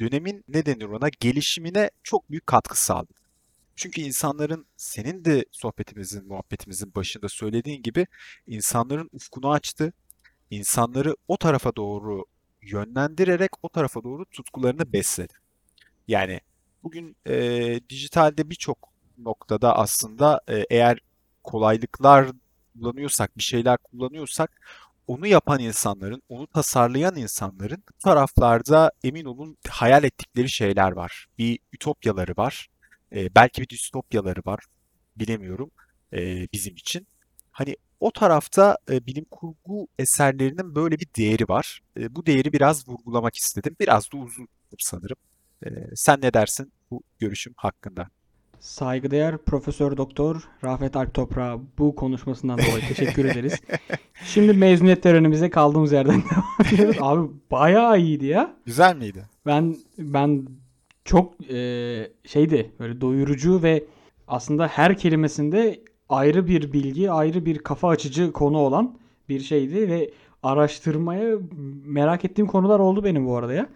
dönemin 0.00 0.44
ne 0.48 0.66
denir 0.66 0.84
ona 0.84 1.08
gelişimine 1.20 1.90
çok 2.02 2.30
büyük 2.30 2.46
katkı 2.46 2.82
sağladı. 2.82 3.14
Çünkü 3.76 4.00
insanların 4.00 4.66
senin 4.76 5.24
de 5.24 5.44
sohbetimizin, 5.50 6.26
muhabbetimizin 6.28 6.94
başında 6.94 7.28
söylediğin 7.28 7.82
gibi 7.82 8.06
insanların 8.46 9.10
ufkunu 9.12 9.50
açtı. 9.50 9.92
İnsanları 10.50 11.16
o 11.28 11.36
tarafa 11.36 11.76
doğru 11.76 12.24
yönlendirerek 12.62 13.50
o 13.62 13.68
tarafa 13.68 14.04
doğru 14.04 14.24
tutkularını 14.24 14.92
besledi. 14.92 15.34
Yani 16.08 16.40
bugün 16.82 17.16
e, 17.26 17.80
dijitalde 17.88 18.50
birçok 18.50 18.78
noktada 19.18 19.76
aslında 19.76 20.40
e, 20.48 20.64
eğer 20.70 20.98
kolaylıklar 21.44 22.28
kullanıyorsak, 22.74 23.36
bir 23.36 23.42
şeyler 23.42 23.76
kullanıyorsak 23.78 24.60
onu 25.06 25.26
yapan 25.26 25.60
insanların, 25.60 26.22
onu 26.28 26.46
tasarlayan 26.46 27.16
insanların 27.16 27.82
bu 27.88 27.98
taraflarda 28.04 28.92
emin 29.04 29.24
olun 29.24 29.56
hayal 29.68 30.04
ettikleri 30.04 30.48
şeyler 30.50 30.92
var. 30.92 31.26
Bir 31.38 31.58
ütopyaları 31.72 32.32
var. 32.36 32.68
E, 33.12 33.34
belki 33.34 33.62
bir 33.62 33.68
distopyaları 33.68 34.40
var. 34.46 34.64
Bilemiyorum 35.16 35.70
e, 36.12 36.48
bizim 36.52 36.76
için. 36.76 37.06
Hani 37.50 37.76
o 38.00 38.10
tarafta 38.12 38.78
e, 38.90 39.06
bilim 39.06 39.24
kurgu 39.30 39.88
eserlerinin 39.98 40.74
böyle 40.74 40.98
bir 40.98 41.08
değeri 41.16 41.48
var. 41.48 41.80
E, 41.96 42.14
bu 42.14 42.26
değeri 42.26 42.52
biraz 42.52 42.88
vurgulamak 42.88 43.36
istedim. 43.36 43.76
Biraz 43.80 44.12
da 44.12 44.16
uzun 44.16 44.48
sanırım. 44.78 45.16
E, 45.66 45.68
sen 45.94 46.18
ne 46.22 46.34
dersin 46.34 46.72
bu 46.90 47.02
görüşüm 47.18 47.52
hakkında? 47.56 48.08
Saygıdeğer 48.60 49.38
Profesör 49.38 49.96
Doktor 49.96 50.48
Rafet 50.64 50.96
Alp 50.96 51.14
Toprağa 51.14 51.60
bu 51.78 51.94
konuşmasından 51.94 52.58
dolayı 52.58 52.88
teşekkür 52.88 53.24
ederiz. 53.24 53.60
Şimdi 54.24 54.52
mezuniyet 54.52 55.02
törenimize 55.02 55.50
kaldığımız 55.50 55.92
yerden 55.92 56.22
devam 56.30 56.74
ediyoruz. 56.74 56.96
Abi 57.00 57.30
bayağı 57.50 58.00
iyiydi 58.00 58.26
ya. 58.26 58.54
Güzel 58.66 58.96
miydi? 58.96 59.26
Ben 59.46 59.76
ben 59.98 60.48
çok 61.04 61.50
e, 61.50 61.56
şeydi 62.24 62.72
böyle 62.78 63.00
doyurucu 63.00 63.62
ve 63.62 63.84
aslında 64.28 64.66
her 64.66 64.98
kelimesinde 64.98 65.80
ayrı 66.08 66.46
bir 66.46 66.72
bilgi, 66.72 67.10
ayrı 67.10 67.46
bir 67.46 67.58
kafa 67.58 67.88
açıcı 67.88 68.32
konu 68.32 68.58
olan 68.58 68.98
bir 69.28 69.40
şeydi 69.40 69.88
ve 69.88 70.10
araştırmaya 70.42 71.36
merak 71.84 72.24
ettiğim 72.24 72.46
konular 72.46 72.78
oldu 72.78 73.04
benim 73.04 73.26
bu 73.26 73.36
arada 73.36 73.52
ya. 73.52 73.68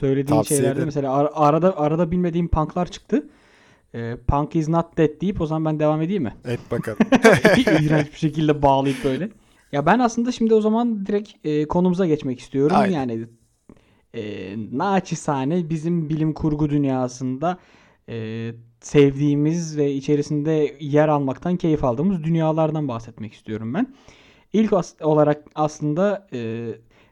Söylediğin 0.00 0.26
Tavsiye 0.36 0.58
şeylerde 0.58 0.72
ederim. 0.72 0.86
mesela 0.86 1.12
ar- 1.12 1.30
arada 1.34 1.78
arada 1.78 2.10
bilmediğim 2.10 2.48
punklar 2.48 2.86
çıktı. 2.90 3.28
E, 3.94 4.16
punk 4.28 4.56
is 4.56 4.68
not 4.68 4.98
dead 4.98 5.20
deyip 5.20 5.40
o 5.40 5.46
zaman 5.46 5.64
ben 5.64 5.80
devam 5.80 6.02
edeyim 6.02 6.22
mi? 6.22 6.34
Et 6.44 6.60
bakalım. 6.70 6.98
İğrenç 7.82 8.12
bir 8.12 8.18
şekilde 8.18 8.62
bağlayıp 8.62 9.04
böyle. 9.04 9.28
Ya 9.72 9.86
ben 9.86 9.98
aslında 9.98 10.32
şimdi 10.32 10.54
o 10.54 10.60
zaman 10.60 11.06
direkt 11.06 11.30
e, 11.46 11.64
konumuza 11.68 12.06
geçmek 12.06 12.40
istiyorum. 12.40 12.76
Aynen. 12.80 12.94
Yani 12.94 13.26
e, 14.14 14.54
naçizane 14.78 15.70
bizim 15.70 16.08
bilim 16.08 16.32
kurgu 16.32 16.70
dünyasında 16.70 17.58
e, 18.08 18.50
sevdiğimiz 18.80 19.76
ve 19.76 19.92
içerisinde 19.92 20.76
yer 20.80 21.08
almaktan 21.08 21.56
keyif 21.56 21.84
aldığımız 21.84 22.24
dünyalardan 22.24 22.88
bahsetmek 22.88 23.32
istiyorum 23.32 23.74
ben. 23.74 23.94
İlk 24.52 24.72
as- 24.72 24.94
olarak 25.02 25.44
aslında 25.54 26.28
e, 26.32 26.68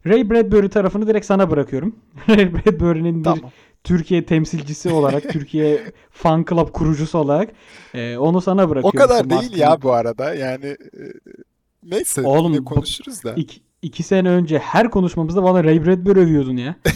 Ray 0.06 0.30
Bradbury 0.30 0.68
tarafını 0.68 1.06
direkt 1.06 1.26
sana 1.26 1.50
bırakıyorum. 1.50 1.96
Ray 2.28 2.54
Bradbury'nin 2.54 3.18
bir 3.18 3.24
Tamam. 3.24 3.50
Türkiye 3.84 4.26
temsilcisi 4.26 4.90
olarak, 4.90 5.22
Türkiye 5.32 5.80
fan 6.10 6.44
club 6.50 6.72
kurucusu 6.72 7.18
olarak 7.18 7.50
e, 7.94 8.16
onu 8.16 8.40
sana 8.40 8.64
O 8.64 8.70
bırakıyorum. 8.70 8.98
kadar 8.98 9.24
İşte 9.24 9.30
değil 9.30 9.56
ya 9.56 9.82
bu 9.82 9.92
arada. 9.92 10.34
Yani 10.34 10.66
e, 10.66 10.76
neyse 11.82 12.22
Oğlum, 12.22 12.64
konuşuruz 12.64 13.24
da. 13.24 13.34
İki, 13.34 13.60
iki 13.82 14.02
sene 14.02 14.28
önce 14.28 14.58
her 14.58 14.90
konuşmamızda 14.90 15.42
bana 15.42 15.64
Ray 15.64 15.86
Bradbury 15.86 16.20
övüyordun 16.20 16.56
ya. 16.56 16.76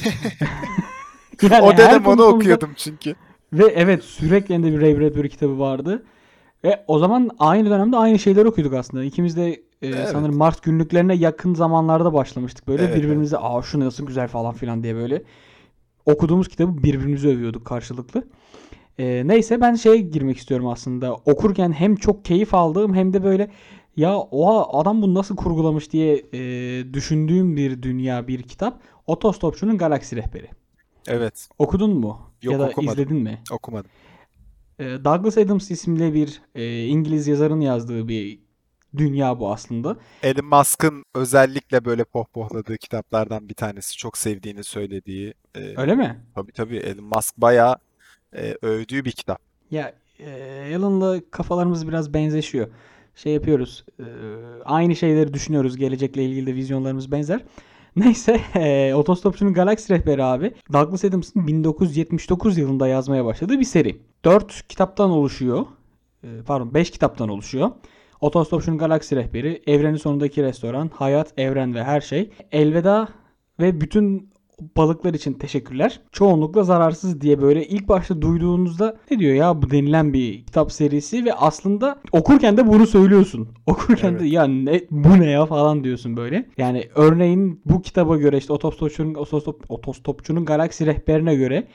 Yani 1.42 1.62
O 1.62 1.76
dönem 1.76 2.06
onu 2.06 2.22
okuyordum 2.22 2.70
çünkü. 2.76 3.14
Ve 3.52 3.64
evet 3.64 4.04
sürekli 4.04 4.54
elinde 4.54 4.72
bir 4.72 4.80
Ray 4.80 5.00
Bradbury 5.00 5.28
kitabı 5.28 5.58
vardı. 5.58 6.02
Ve 6.64 6.84
o 6.86 6.98
zaman 6.98 7.30
aynı 7.38 7.70
dönemde 7.70 7.96
aynı 7.96 8.18
şeyleri 8.18 8.48
okuyorduk 8.48 8.74
aslında. 8.74 9.04
İkimiz 9.04 9.36
de 9.36 9.62
e, 9.82 9.86
Evet. 9.88 10.08
sanırım 10.08 10.36
Mars 10.36 10.60
günlüklerine 10.60 11.14
yakın 11.14 11.54
zamanlarda 11.54 12.12
başlamıştık 12.14 12.68
böyle. 12.68 12.84
Evet, 12.84 12.96
birbirimize 12.96 13.38
aa 13.38 13.62
şu 13.62 13.80
nasıl 13.80 14.06
güzel 14.06 14.28
falan 14.28 14.54
filan 14.54 14.82
diye 14.82 14.94
böyle 14.94 15.22
okuduğumuz 16.06 16.48
kitabı 16.48 16.82
birbirimize 16.82 17.28
övüyorduk 17.28 17.64
karşılıklı. 17.64 18.24
E, 18.98 19.22
neyse 19.26 19.60
ben 19.60 19.74
şeye 19.74 19.96
girmek 19.96 20.36
istiyorum 20.36 20.66
aslında. 20.66 21.14
Okurken 21.14 21.72
hem 21.72 21.96
çok 21.96 22.24
keyif 22.24 22.54
aldığım 22.54 22.94
hem 22.94 23.12
de 23.12 23.24
böyle 23.24 23.50
ya 23.96 24.18
oha 24.18 24.78
adam 24.78 25.02
bunu 25.02 25.14
nasıl 25.14 25.36
kurgulamış 25.36 25.92
diye 25.92 26.24
e, 26.32 26.40
düşündüğüm 26.94 27.56
bir 27.56 27.82
dünya 27.82 28.28
bir 28.28 28.42
kitap. 28.42 28.80
Otostopçunun 29.06 29.78
Galaksi 29.78 30.16
Rehberi. 30.16 30.48
Evet. 31.08 31.48
Okudun 31.58 31.90
mu? 31.98 32.18
Yok, 32.42 32.52
ya 32.52 32.58
da 32.58 32.66
okumadım. 32.68 32.92
izledin 32.92 33.16
mi? 33.16 33.38
Okumadım. 33.52 33.90
Ee, 34.78 34.84
Douglas 35.04 35.38
Adams 35.38 35.70
isimli 35.70 36.14
bir 36.14 36.42
e, 36.54 36.86
İngiliz 36.86 37.26
yazarın 37.26 37.60
yazdığı 37.60 38.08
bir 38.08 38.38
dünya 38.96 39.38
bu 39.40 39.52
aslında. 39.52 39.96
Elon 40.22 40.44
Musk'ın 40.46 41.04
özellikle 41.14 41.84
böyle 41.84 42.04
pohpohladığı 42.04 42.76
kitaplardan 42.78 43.48
bir 43.48 43.54
tanesi. 43.54 43.96
Çok 43.96 44.18
sevdiğini 44.18 44.64
söylediği. 44.64 45.34
e, 45.54 45.80
Öyle 45.80 45.94
mi? 45.94 46.20
tabii 46.34 46.52
tabii 46.52 46.76
Elon 46.76 47.04
Musk 47.04 47.36
bayağı 47.36 47.76
e, 48.36 48.56
övdüğü 48.62 49.04
bir 49.04 49.12
kitap. 49.12 49.38
Ya 49.70 49.94
e, 50.18 50.76
Alan'la 50.76 51.20
kafalarımız 51.30 51.88
biraz 51.88 52.14
benzeşiyor. 52.14 52.68
Şey 53.14 53.32
yapıyoruz. 53.32 53.84
e, 53.98 54.04
aynı 54.64 54.96
şeyleri 54.96 55.34
düşünüyoruz. 55.34 55.76
Gelecekle 55.76 56.24
ilgili 56.24 56.46
de 56.46 56.54
vizyonlarımız 56.54 57.12
benzer. 57.12 57.44
Neyse, 57.96 58.40
e, 58.54 58.94
Otostopçunun 58.94 59.54
Galaksi 59.54 59.92
Rehberi 59.94 60.24
abi. 60.24 60.54
Douglas 60.72 61.04
Adams'ın 61.04 61.46
1979 61.46 62.58
yılında 62.58 62.88
yazmaya 62.88 63.24
başladığı 63.24 63.58
bir 63.58 63.64
seri. 63.64 64.00
4 64.24 64.68
kitaptan 64.68 65.10
oluşuyor. 65.10 65.66
E, 66.24 66.28
pardon 66.46 66.74
5 66.74 66.90
kitaptan 66.90 67.28
oluşuyor. 67.28 67.70
Otostopçunun 68.20 68.78
Galaksi 68.78 69.16
Rehberi, 69.16 69.62
Evrenin 69.66 69.96
Sonundaki 69.96 70.42
Restoran, 70.42 70.90
Hayat, 70.94 71.32
Evren 71.36 71.74
ve 71.74 71.84
Her 71.84 72.00
Şey, 72.00 72.30
Elveda 72.52 73.08
ve 73.60 73.80
bütün 73.80 74.30
balıklar 74.76 75.14
için 75.14 75.32
teşekkürler. 75.32 76.00
Çoğunlukla 76.12 76.62
zararsız 76.62 77.20
diye 77.20 77.42
böyle 77.42 77.66
ilk 77.66 77.88
başta 77.88 78.22
duyduğunuzda 78.22 78.96
ne 79.10 79.18
diyor 79.18 79.34
ya 79.34 79.62
bu 79.62 79.70
denilen 79.70 80.12
bir 80.12 80.46
kitap 80.46 80.72
serisi 80.72 81.24
ve 81.24 81.34
aslında 81.34 81.98
okurken 82.12 82.56
de 82.56 82.66
bunu 82.66 82.86
söylüyorsun. 82.86 83.48
Okurken 83.66 84.14
de 84.14 84.18
Evet. 84.22 84.32
ya 84.32 84.44
ne 84.44 84.80
bu 84.90 85.20
ne 85.20 85.30
ya 85.30 85.46
falan 85.46 85.84
diyorsun 85.84 86.16
böyle. 86.16 86.46
Yani 86.58 86.84
örneğin 86.94 87.60
bu 87.64 87.82
kitaba 87.82 88.16
göre 88.16 88.38
işte 88.38 88.52
otostopçunun 88.52 89.14
otostop, 89.14 89.64
otostopçunun 89.68 90.44
galaksi 90.44 90.86
rehberine 90.86 91.34
göre 91.34 91.66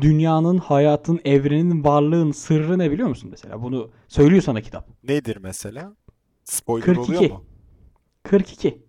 dünyanın, 0.00 0.58
hayatın, 0.58 1.20
evrenin, 1.24 1.84
varlığın 1.84 2.32
sırrı 2.32 2.78
ne 2.78 2.90
biliyor 2.90 3.08
musun 3.08 3.28
mesela? 3.30 3.62
Bunu 3.62 3.90
söylüyor 4.08 4.42
sana 4.42 4.60
kitap. 4.60 4.88
Nedir 5.08 5.36
mesela? 5.36 5.96
Spoiler 6.44 6.84
42. 6.84 7.16
oluyor 7.16 7.30
mu? 7.30 7.44
42. 8.22 8.82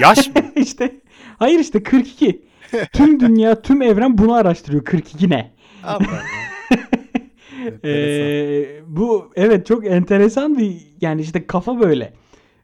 Yaş 0.00 0.28
mı? 0.28 0.34
işte 0.56 1.00
hayır 1.38 1.58
işte 1.58 1.82
42. 1.82 2.44
Tüm 2.92 3.20
dünya, 3.20 3.62
tüm 3.62 3.82
evren 3.82 4.18
bunu 4.18 4.34
araştırıyor. 4.34 4.84
42 4.84 5.30
ne? 5.30 5.54
Ee, 7.84 8.80
bu 8.86 9.32
evet 9.36 9.66
çok 9.66 9.86
enteresan 9.86 10.58
bir 10.58 10.76
yani 11.00 11.20
işte 11.20 11.46
kafa 11.46 11.80
böyle. 11.80 12.12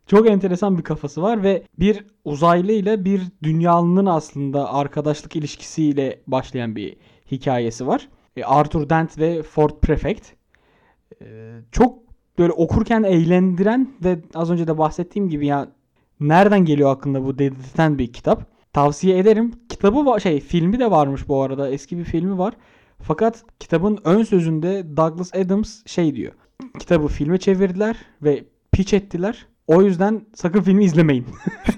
Çok 0.06 0.30
enteresan 0.30 0.78
bir 0.78 0.82
kafası 0.82 1.22
var 1.22 1.42
ve 1.42 1.62
bir 1.78 2.06
uzaylı 2.24 2.72
ile 2.72 3.04
bir 3.04 3.22
dünyalının 3.42 4.06
aslında 4.06 4.72
arkadaşlık 4.74 5.36
ilişkisiyle 5.36 6.20
başlayan 6.26 6.76
bir 6.76 6.96
hikayesi 7.30 7.86
var. 7.86 8.08
E, 8.36 8.44
Arthur 8.44 8.90
Dent 8.90 9.18
ve 9.18 9.42
Ford 9.42 9.70
Prefect. 9.82 10.32
Ee, 11.22 11.58
çok 11.72 11.98
böyle 12.38 12.52
okurken 12.52 13.02
eğlendiren 13.02 13.88
ve 14.04 14.18
az 14.34 14.50
önce 14.50 14.66
de 14.66 14.78
bahsettiğim 14.78 15.28
gibi 15.28 15.46
ya 15.46 15.68
nereden 16.20 16.64
geliyor 16.64 16.90
aklına 16.90 17.24
bu 17.24 17.38
dedirten 17.38 17.98
bir 17.98 18.12
kitap. 18.12 18.58
Tavsiye 18.72 19.18
ederim. 19.18 19.52
Kitabı 19.68 20.06
var 20.06 20.20
şey 20.20 20.40
filmi 20.40 20.78
de 20.78 20.90
varmış 20.90 21.28
bu 21.28 21.42
arada. 21.42 21.70
Eski 21.70 21.98
bir 21.98 22.04
filmi 22.04 22.38
var. 22.38 22.54
Fakat 23.02 23.44
kitabın 23.60 23.98
ön 24.04 24.22
sözünde 24.22 24.96
Douglas 24.96 25.34
Adams 25.34 25.86
şey 25.86 26.14
diyor. 26.14 26.32
Kitabı 26.78 27.08
filme 27.08 27.38
çevirdiler 27.38 27.96
ve 28.22 28.44
pitch 28.72 28.94
ettiler. 28.94 29.46
O 29.68 29.82
yüzden 29.82 30.26
sakın 30.34 30.60
filmi 30.60 30.84
izlemeyin. 30.84 31.26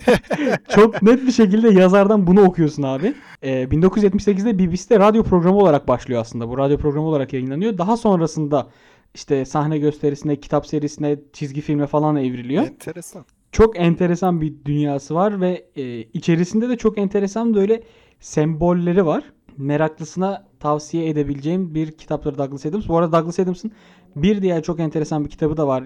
Çok 0.69 1.03
net 1.03 1.27
bir 1.27 1.33
şekilde 1.33 1.69
yazardan 1.81 2.27
bunu 2.27 2.43
okuyorsun 2.43 2.83
abi. 2.83 3.15
Ee, 3.43 3.63
1978'de 3.63 4.59
BBC'de 4.59 4.99
radyo 4.99 5.23
programı 5.23 5.59
olarak 5.59 5.89
başlıyor 5.89 6.21
aslında. 6.21 6.49
Bu 6.49 6.59
radyo 6.59 6.79
programı 6.79 7.07
olarak 7.07 7.33
yayınlanıyor. 7.33 7.79
Daha 7.79 7.97
sonrasında 7.97 8.69
işte 9.15 9.45
sahne 9.45 9.79
gösterisine, 9.79 10.37
kitap 10.37 10.67
serisine, 10.67 11.19
çizgi 11.33 11.61
filme 11.61 11.87
falan 11.87 12.17
evriliyor 12.17 12.63
Enteresan. 12.65 13.25
çok 13.53 13.79
enteresan 13.81 14.41
bir 14.41 14.55
dünyası 14.65 15.15
var 15.15 15.41
ve 15.41 15.67
e, 15.77 15.99
içerisinde 15.99 16.69
de 16.69 16.77
çok 16.77 16.99
enteresan 16.99 17.55
böyle 17.55 17.83
sembolleri 18.21 19.07
var. 19.07 19.25
Meraklısına 19.57 20.47
tavsiye 20.61 21.09
edebileceğim 21.09 21.75
bir 21.75 21.93
kitaptır 21.93 22.39
Douglas 22.39 22.67
Adams. 22.67 22.89
Bu 22.89 22.97
arada 22.99 23.19
Douglas 23.19 23.39
Adams'ın 23.41 23.73
bir 24.17 24.43
diğer 24.43 24.63
çok 24.63 24.81
enteresan 24.81 25.25
bir 25.25 25.31
kitabı 25.31 25.57
da 25.57 25.67
var. 25.67 25.85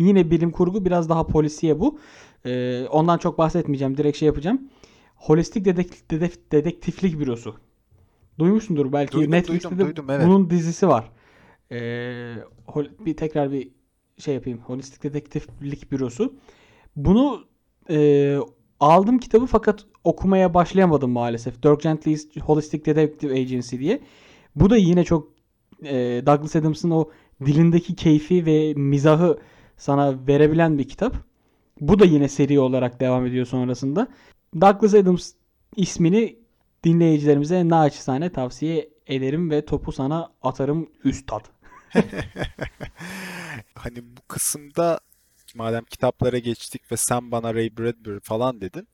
Yine 0.00 0.30
bilim 0.30 0.50
kurgu 0.50 0.84
biraz 0.84 1.08
daha 1.08 1.26
polisiye 1.26 1.80
bu. 1.80 1.98
E, 2.46 2.84
ondan 2.90 3.18
çok 3.18 3.38
bahsetmeyeceğim. 3.38 3.96
Direkt 3.96 4.18
şey 4.18 4.26
yapacağım. 4.26 4.60
Holistik 5.16 5.66
Dedek- 5.66 6.10
Dedek- 6.10 6.52
Dedektiflik 6.52 7.18
Bürosu. 7.20 7.54
Duymuşsundur 8.38 8.92
belki. 8.92 9.12
Duydum, 9.12 9.30
Netflix'te 9.32 9.70
duydum, 9.70 9.84
de 9.84 9.88
duydum, 9.88 10.06
evet. 10.10 10.26
bunun 10.26 10.50
dizisi 10.50 10.88
var. 10.88 11.10
E, 11.72 11.78
hol- 12.66 12.90
bir 13.06 13.16
tekrar 13.16 13.52
bir 13.52 13.68
şey 14.18 14.34
yapayım. 14.34 14.58
Holistik 14.58 15.02
Dedektiflik 15.02 15.92
Bürosu. 15.92 16.34
Bunu 16.96 17.44
e, 17.90 18.38
aldım 18.80 19.18
kitabı 19.18 19.46
fakat 19.46 19.84
okumaya 20.04 20.54
başlayamadım 20.54 21.10
maalesef. 21.10 21.62
Dirk 21.62 21.80
Gently's 21.82 22.36
Holistic 22.36 22.84
Detective 22.84 23.32
Agency 23.40 23.78
diye. 23.78 24.00
Bu 24.56 24.70
da 24.70 24.76
yine 24.76 25.04
çok 25.04 25.28
e, 25.82 26.22
Douglas 26.26 26.56
Adams'ın 26.56 26.90
o 26.90 27.08
dilindeki 27.46 27.96
keyfi 27.96 28.46
ve 28.46 28.74
mizahı 28.74 29.38
sana 29.80 30.26
verebilen 30.28 30.78
bir 30.78 30.88
kitap. 30.88 31.16
Bu 31.80 31.98
da 31.98 32.04
yine 32.04 32.28
seri 32.28 32.60
olarak 32.60 33.00
devam 33.00 33.26
ediyor 33.26 33.46
sonrasında. 33.46 34.08
Douglas 34.60 34.94
Adams 34.94 35.32
ismini 35.76 36.36
dinleyicilerimize 36.84 37.68
naçizane 37.68 38.32
tavsiye 38.32 38.88
ederim 39.06 39.50
ve 39.50 39.64
topu 39.64 39.92
sana 39.92 40.32
atarım 40.42 40.88
üstad. 41.04 41.44
Hani 43.74 43.96
bu 43.96 44.20
kısımda 44.28 45.00
madem 45.54 45.84
kitaplara 45.84 46.38
geçtik 46.38 46.92
ve 46.92 46.96
sen 46.96 47.30
bana 47.30 47.54
Ray 47.54 47.70
Bradbury 47.78 48.20
falan 48.20 48.60
dedin. 48.60 48.88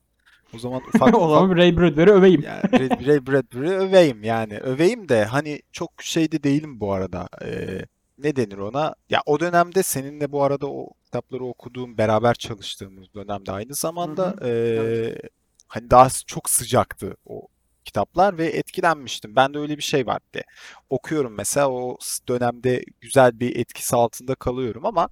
O 0.55 0.59
zaman 0.59 0.83
ufak 0.95 1.15
o 1.15 1.19
ufak 1.19 1.31
zaman 1.31 1.57
Ray 1.57 1.77
Bradbury 1.77 2.11
öveyim. 2.11 2.43
yani 2.43 2.63
Ray, 2.73 3.07
Ray 3.07 3.27
Bradbury 3.27 3.69
öveyim 3.69 4.25
yani. 4.25 4.59
Öveyim 4.59 5.09
de 5.09 5.25
hani 5.25 5.61
çok 5.73 5.91
şeyde 6.03 6.43
değilim 6.43 6.81
bu 6.81 6.93
arada. 6.93 7.29
Ee, 7.45 7.87
ne 8.19 8.37
denir 8.37 8.59
ona? 8.59 8.95
Ya 9.11 9.23
o 9.27 9.41
dönemde 9.41 9.83
seninle 9.83 10.33
bu 10.33 10.43
arada 10.43 10.67
o 10.67 10.91
kitapları 11.05 11.45
okuduğum, 11.45 11.99
beraber 11.99 12.35
çalıştığımız 12.35 13.15
dönemde 13.15 13.53
aynı 13.53 13.71
Hı 13.71 13.75
zamanda 13.75 14.37
hı. 14.41 14.47
Evet. 14.77 15.17
ee, 15.25 15.29
hani 15.69 15.91
daha 15.91 16.09
çok 16.27 16.51
sıcaktı 16.51 17.17
o 17.27 17.49
kitaplar 17.85 18.39
ve 18.39 18.47
etkilenmiştim. 18.47 19.37
Ben 19.37 19.55
de 19.55 19.59
öyle 19.59 19.77
bir 19.79 19.83
şey 19.83 20.07
vardı. 20.07 20.43
Okuyorum 20.91 21.35
mesela 21.37 21.71
o 21.71 21.99
dönemde 22.29 22.85
güzel 23.01 23.41
bir 23.41 23.57
etkisi 23.57 23.97
altında 23.97 24.35
kalıyorum 24.35 24.87
ama 24.87 25.09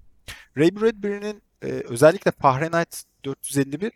Ray 0.59 0.77
Bradbury'nin 0.77 1.43
e, 1.63 1.67
özellikle 1.69 2.31
Fahrenheit 2.31 3.03
451 3.25 3.93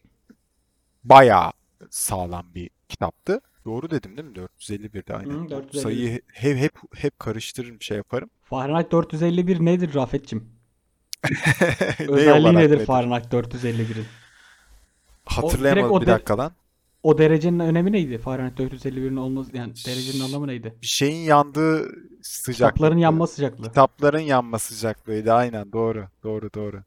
bayağı 1.04 1.52
sağlam 1.90 2.54
bir 2.54 2.70
kitaptı. 2.88 3.40
Doğru 3.64 3.90
dedim 3.90 4.16
değil 4.16 4.28
mi? 4.28 4.34
451'de 4.34 5.14
aynen. 5.16 5.30
Hı, 5.30 5.48
O 5.50 5.50
451. 5.50 5.72
sayıyı 5.72 6.20
hep 6.32 6.56
hep 6.56 6.74
hep 6.94 7.18
karıştırırım 7.18 7.82
şey 7.82 7.96
yaparım. 7.96 8.30
Fahrenheit 8.50 8.92
451 8.92 9.60
nedir 9.60 9.94
Rafet'cim? 9.94 10.48
Özelliği 12.08 12.56
nedir 12.56 12.78
nedir? 12.78 12.86
Fahrenheit 12.86 13.32
451'in? 13.32 14.06
O 15.36 15.52
direkt 15.54 15.54
Hatırlayamadım 15.54 15.90
o 15.92 16.00
bir 16.00 16.06
dakika 16.06 16.38
lan. 16.38 16.52
o 17.02 17.18
derecenin 17.18 17.58
önemi 17.58 17.92
neydi? 17.92 18.18
Fahrenheit 18.18 18.58
451'in 18.58 19.16
olması 19.16 19.56
yani 19.56 19.72
derecenin 19.86 20.24
anlamı 20.24 20.46
neydi? 20.46 20.78
Bir 20.82 20.86
şeyin 20.86 21.24
yandığı 21.24 21.82
Kitapların 21.82 22.22
sıcaklıktı. 22.22 22.98
yanma 22.98 23.26
sıcaklığı. 23.26 23.66
Kitapların 23.68 24.18
yanma 24.20 24.58
sıcaklığıydı. 24.58 25.32
Aynen 25.32 25.72
doğru. 25.72 26.08
Doğru 26.24 26.50
doğru. 26.54 26.82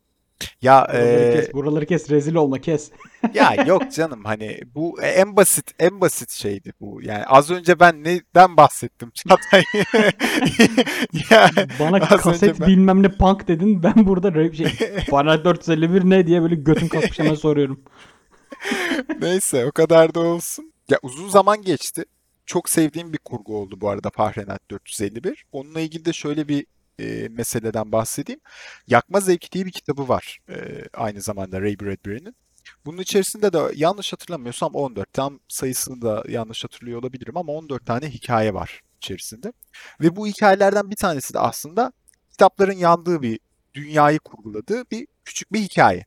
Ya 0.61 0.87
Buraları 0.93 1.31
e, 1.31 1.33
kes, 1.35 1.53
buraları 1.53 1.85
kes, 1.85 2.09
rezil 2.09 2.35
olma 2.35 2.59
kes. 2.59 2.91
Ya 3.33 3.53
yok 3.67 3.91
canım 3.95 4.25
hani 4.25 4.59
bu 4.75 5.01
en 5.01 5.35
basit 5.35 5.71
en 5.79 6.01
basit 6.01 6.31
şeydi 6.31 6.73
bu. 6.79 7.01
Yani 7.01 7.25
az 7.25 7.51
önce 7.51 7.79
ben 7.79 8.03
neden 8.03 8.57
bahsettim 8.57 9.11
Çağatay? 9.13 9.63
Bana 11.79 11.99
kaset 11.99 12.59
ben 12.59 12.67
bilmem 12.67 13.03
ne 13.03 13.09
punk 13.09 13.47
dedin. 13.47 13.83
Ben 13.83 14.05
burada 14.05 14.33
rap 14.33 14.55
şey 14.55 14.67
Fahrenheit 15.09 15.45
451 15.45 16.09
ne 16.09 16.27
diye 16.27 16.41
böyle 16.41 16.55
götüm 16.55 16.87
kalkmış 16.87 17.19
hemen 17.19 17.35
soruyorum. 17.35 17.81
neyse 19.21 19.65
o 19.65 19.71
kadar 19.71 20.13
da 20.13 20.19
olsun. 20.19 20.73
Ya 20.89 20.97
uzun 21.01 21.29
zaman 21.29 21.61
geçti. 21.61 22.05
Çok 22.45 22.69
sevdiğim 22.69 23.13
bir 23.13 23.17
kurgu 23.17 23.57
oldu 23.57 23.81
bu 23.81 23.89
arada 23.89 24.09
Fahrenheit 24.09 24.71
451. 24.71 25.45
Onunla 25.51 25.79
ilgili 25.79 26.05
de 26.05 26.13
şöyle 26.13 26.47
bir 26.47 26.65
e, 27.01 27.29
meseleden 27.29 27.91
bahsedeyim. 27.91 28.41
Yakma 28.87 29.19
Zevki 29.19 29.51
diye 29.51 29.65
bir 29.65 29.71
kitabı 29.71 30.07
var. 30.07 30.39
e, 30.49 30.55
aynı 30.93 31.21
zamanda 31.21 31.61
Ray 31.61 31.79
Bradbury'nin. 31.79 32.35
Bunun 32.85 32.97
içerisinde 32.97 33.53
de 33.53 33.59
yanlış 33.75 34.13
hatırlamıyorsam 34.13 34.75
14. 34.75 35.13
Tam 35.13 35.39
sayısını 35.47 36.01
da 36.01 36.23
yanlış 36.29 36.63
hatırlıyor 36.63 36.99
olabilirim 36.99 37.37
ama 37.37 37.51
14 37.51 37.85
tane 37.85 38.09
hikaye 38.09 38.53
var 38.53 38.81
içerisinde. 38.97 39.53
Ve 40.01 40.15
bu 40.15 40.27
hikayelerden 40.27 40.91
bir 40.91 40.95
tanesi 40.95 41.33
de 41.33 41.39
aslında 41.39 41.91
kitapların 42.31 42.77
yandığı 42.77 43.21
bir 43.21 43.39
dünyayı 43.73 44.19
kurguladığı 44.19 44.83
bir 44.91 45.07
küçük 45.25 45.53
bir 45.53 45.59
hikaye. 45.59 46.05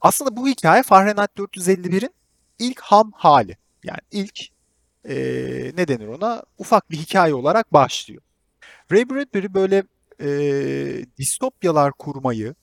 Aslında 0.00 0.36
bu 0.36 0.48
hikaye 0.48 0.82
Fahrenheit 0.82 1.30
451'in 1.36 2.10
ilk 2.58 2.80
ham 2.80 3.12
hali. 3.14 3.56
Yani 3.84 4.00
ilk 4.10 4.40
eee 5.08 5.72
ne 5.76 5.88
denir 5.88 6.06
ona? 6.06 6.42
Ufak 6.58 6.90
bir 6.90 6.96
hikaye 6.96 7.34
olarak 7.34 7.72
başlıyor. 7.72 8.22
Ray 8.92 9.10
Bradbury 9.10 9.54
böyle 9.54 9.82
eee, 10.20 11.06
distopyalar 11.18 11.92
kurmayı 11.92 12.54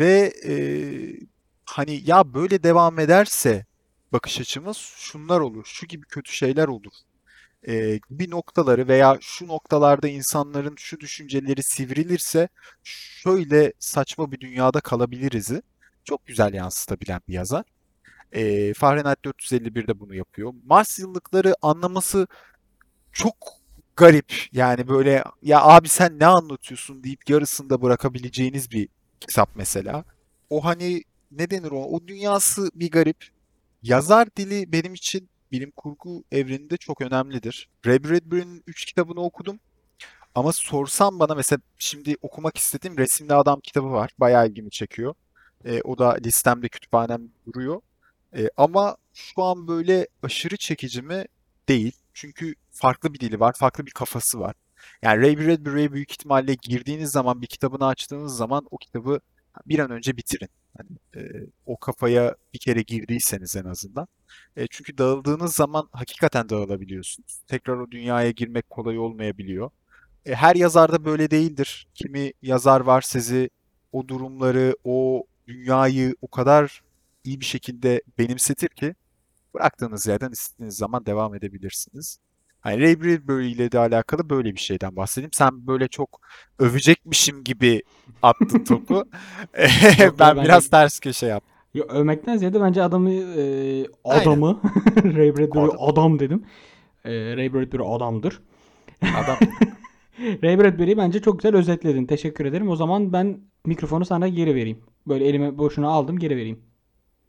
ve 0.00 0.32
eee, 0.44 1.20
hani 1.66 2.00
ya 2.10 2.34
böyle 2.34 2.62
devam 2.62 2.98
ederse 2.98 3.66
bakış 4.12 4.40
açımız 4.40 4.76
şunlar 4.78 5.40
olur, 5.40 5.64
şu 5.66 5.86
gibi 5.86 6.06
kötü 6.06 6.32
şeyler 6.32 6.68
olur 6.68 6.92
eee, 7.66 8.00
gibi 8.10 8.30
noktaları 8.30 8.88
veya 8.88 9.18
şu 9.20 9.48
noktalarda 9.48 10.08
insanların 10.08 10.74
şu 10.78 11.00
düşünceleri 11.00 11.62
sivrilirse 11.62 12.48
şöyle 12.84 13.72
saçma 13.78 14.32
bir 14.32 14.40
dünyada 14.40 14.80
kalabiliriz'i 14.80 15.62
çok 16.04 16.26
güzel 16.26 16.54
yansıtabilen 16.54 17.20
bir 17.28 17.32
yazar. 17.34 17.64
Eee 18.34 18.74
Fahrenheit 18.74 19.24
451'de 19.24 20.00
bunu 20.00 20.14
yapıyor. 20.14 20.54
Mars 20.64 20.98
yıllıkları 20.98 21.54
anlaması 21.62 22.26
çok 23.12 23.36
garip. 23.96 24.32
Yani 24.52 24.88
böyle 24.88 25.24
ya 25.42 25.62
abi 25.62 25.88
sen 25.88 26.18
ne 26.18 26.26
anlatıyorsun 26.26 27.04
deyip 27.04 27.30
yarısında 27.30 27.82
bırakabileceğiniz 27.82 28.70
bir 28.70 28.88
kitap 29.20 29.50
mesela. 29.54 30.04
O 30.50 30.64
hani 30.64 31.04
ne 31.32 31.50
denir 31.50 31.70
o? 31.70 31.84
O 31.84 32.06
dünyası 32.08 32.70
bir 32.74 32.90
garip. 32.90 33.28
Yazar 33.82 34.28
dili 34.36 34.72
benim 34.72 34.94
için 34.94 35.28
bilim 35.52 35.70
kurgu 35.70 36.24
evreninde 36.32 36.76
çok 36.76 37.00
önemlidir. 37.00 37.68
Ray 37.86 38.04
Bradbury'nin 38.04 38.62
3 38.66 38.84
kitabını 38.84 39.20
okudum. 39.20 39.60
Ama 40.34 40.52
sorsam 40.52 41.18
bana 41.18 41.34
mesela 41.34 41.60
şimdi 41.78 42.16
okumak 42.22 42.56
istediğim 42.58 42.98
Resimli 42.98 43.34
Adam 43.34 43.60
kitabı 43.60 43.90
var. 43.90 44.10
Bayağı 44.18 44.48
ilgimi 44.48 44.70
çekiyor. 44.70 45.14
E, 45.64 45.82
o 45.82 45.98
da 45.98 46.16
listemde 46.24 46.68
kütüphanem 46.68 47.28
duruyor. 47.46 47.80
E, 48.36 48.50
ama 48.56 48.96
şu 49.14 49.42
an 49.42 49.68
böyle 49.68 50.08
aşırı 50.22 50.56
çekici 50.56 51.02
mi? 51.02 51.24
Değil. 51.68 51.92
Çünkü 52.14 52.54
farklı 52.70 53.14
bir 53.14 53.20
dili 53.20 53.40
var, 53.40 53.54
farklı 53.58 53.86
bir 53.86 53.90
kafası 53.90 54.40
var. 54.40 54.54
Yani 55.02 55.22
Ray 55.22 55.38
Bradbury'e 55.38 55.92
büyük 55.92 56.12
ihtimalle 56.12 56.54
girdiğiniz 56.62 57.10
zaman, 57.10 57.42
bir 57.42 57.46
kitabını 57.46 57.86
açtığınız 57.86 58.36
zaman 58.36 58.66
o 58.70 58.78
kitabı 58.78 59.20
bir 59.66 59.78
an 59.78 59.90
önce 59.90 60.16
bitirin. 60.16 60.48
Hani, 60.76 60.88
e, 61.16 61.46
o 61.66 61.76
kafaya 61.76 62.36
bir 62.54 62.58
kere 62.58 62.82
girdiyseniz 62.82 63.56
en 63.56 63.64
azından. 63.64 64.08
E, 64.56 64.66
çünkü 64.70 64.98
dağıldığınız 64.98 65.54
zaman 65.54 65.88
hakikaten 65.92 66.48
dağılabiliyorsunuz. 66.48 67.40
Tekrar 67.46 67.76
o 67.76 67.90
dünyaya 67.90 68.30
girmek 68.30 68.70
kolay 68.70 68.98
olmayabiliyor. 68.98 69.70
E, 70.26 70.34
her 70.34 70.56
yazar 70.56 70.92
da 70.92 71.04
böyle 71.04 71.30
değildir. 71.30 71.88
Kimi 71.94 72.32
yazar 72.42 72.80
var 72.80 73.00
sizi 73.00 73.50
o 73.92 74.08
durumları, 74.08 74.76
o 74.84 75.26
dünyayı 75.46 76.16
o 76.22 76.28
kadar 76.28 76.82
iyi 77.24 77.40
bir 77.40 77.44
şekilde 77.44 78.02
benimsetir 78.18 78.68
ki 78.68 78.94
bıraktığınız 79.54 80.06
yerden 80.06 80.30
istediğiniz 80.30 80.76
zaman 80.76 81.06
devam 81.06 81.34
edebilirsiniz. 81.34 82.18
Hani 82.60 82.80
Ray 82.82 83.00
Bradbury 83.02 83.50
ile 83.52 83.72
de 83.72 83.78
alakalı 83.78 84.30
böyle 84.30 84.54
bir 84.54 84.60
şeyden 84.60 84.96
bahsedeyim. 84.96 85.32
Sen 85.32 85.66
böyle 85.66 85.88
çok 85.88 86.20
övecekmişim 86.58 87.44
gibi 87.44 87.82
attın 88.22 88.64
topu. 88.68 89.04
Ben 90.18 90.36
bence 90.36 90.42
biraz 90.44 90.68
ters 90.70 91.00
köşe 91.00 91.26
yaptım. 91.26 91.50
Yo, 91.74 91.84
övmekten 91.88 92.36
ziyade 92.36 92.60
bence 92.60 92.82
adamı 92.82 93.10
e, 93.12 93.86
adamı 94.04 94.60
Ray 95.04 95.36
Bradbury 95.36 95.64
Adam. 95.64 95.76
adam 95.88 96.18
dedim. 96.18 96.44
E, 97.04 97.36
Ray 97.36 97.52
Bradbury 97.54 97.82
adamdır. 97.96 98.40
Adam 99.02 99.36
Ray 100.42 100.58
Bradbury'yi 100.58 100.96
bence 100.96 101.22
çok 101.22 101.38
güzel 101.38 101.56
özetledin. 101.56 102.06
Teşekkür 102.06 102.44
ederim. 102.46 102.68
O 102.68 102.76
zaman 102.76 103.12
ben 103.12 103.40
mikrofonu 103.66 104.04
sana 104.04 104.28
geri 104.28 104.54
vereyim. 104.54 104.78
Böyle 105.06 105.28
elime 105.28 105.58
boşuna 105.58 105.88
aldım 105.88 106.18
geri 106.18 106.36
vereyim. 106.36 106.60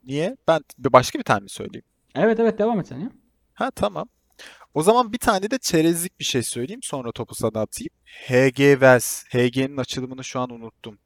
niye? 0.04 0.38
Ben 0.48 0.62
başka 0.80 1.20
bir 1.20 1.24
tane 1.24 1.40
mi 1.42 1.50
söyleyeyim? 1.50 1.86
Evet 2.16 2.40
evet 2.40 2.60
devam 2.60 2.80
et 2.80 2.88
sen 2.88 3.00
ya. 3.00 3.12
Ha 3.54 3.72
tamam. 3.72 4.10
O 4.74 4.84
zaman 4.84 5.14
bir 5.14 5.18
tane 5.18 5.52
de 5.52 5.58
çerezlik 5.58 6.20
bir 6.20 6.26
şey 6.26 6.44
söyleyeyim. 6.44 6.84
Sonra 6.84 7.12
topu 7.12 7.36
sana 7.36 7.62
atayım. 7.62 7.90
H.G. 8.06 8.72
Wells. 8.72 9.24
H.G.'nin 9.30 9.78
açılımını 9.78 10.24
şu 10.24 10.40
an 10.40 10.50
unuttum. 10.50 10.98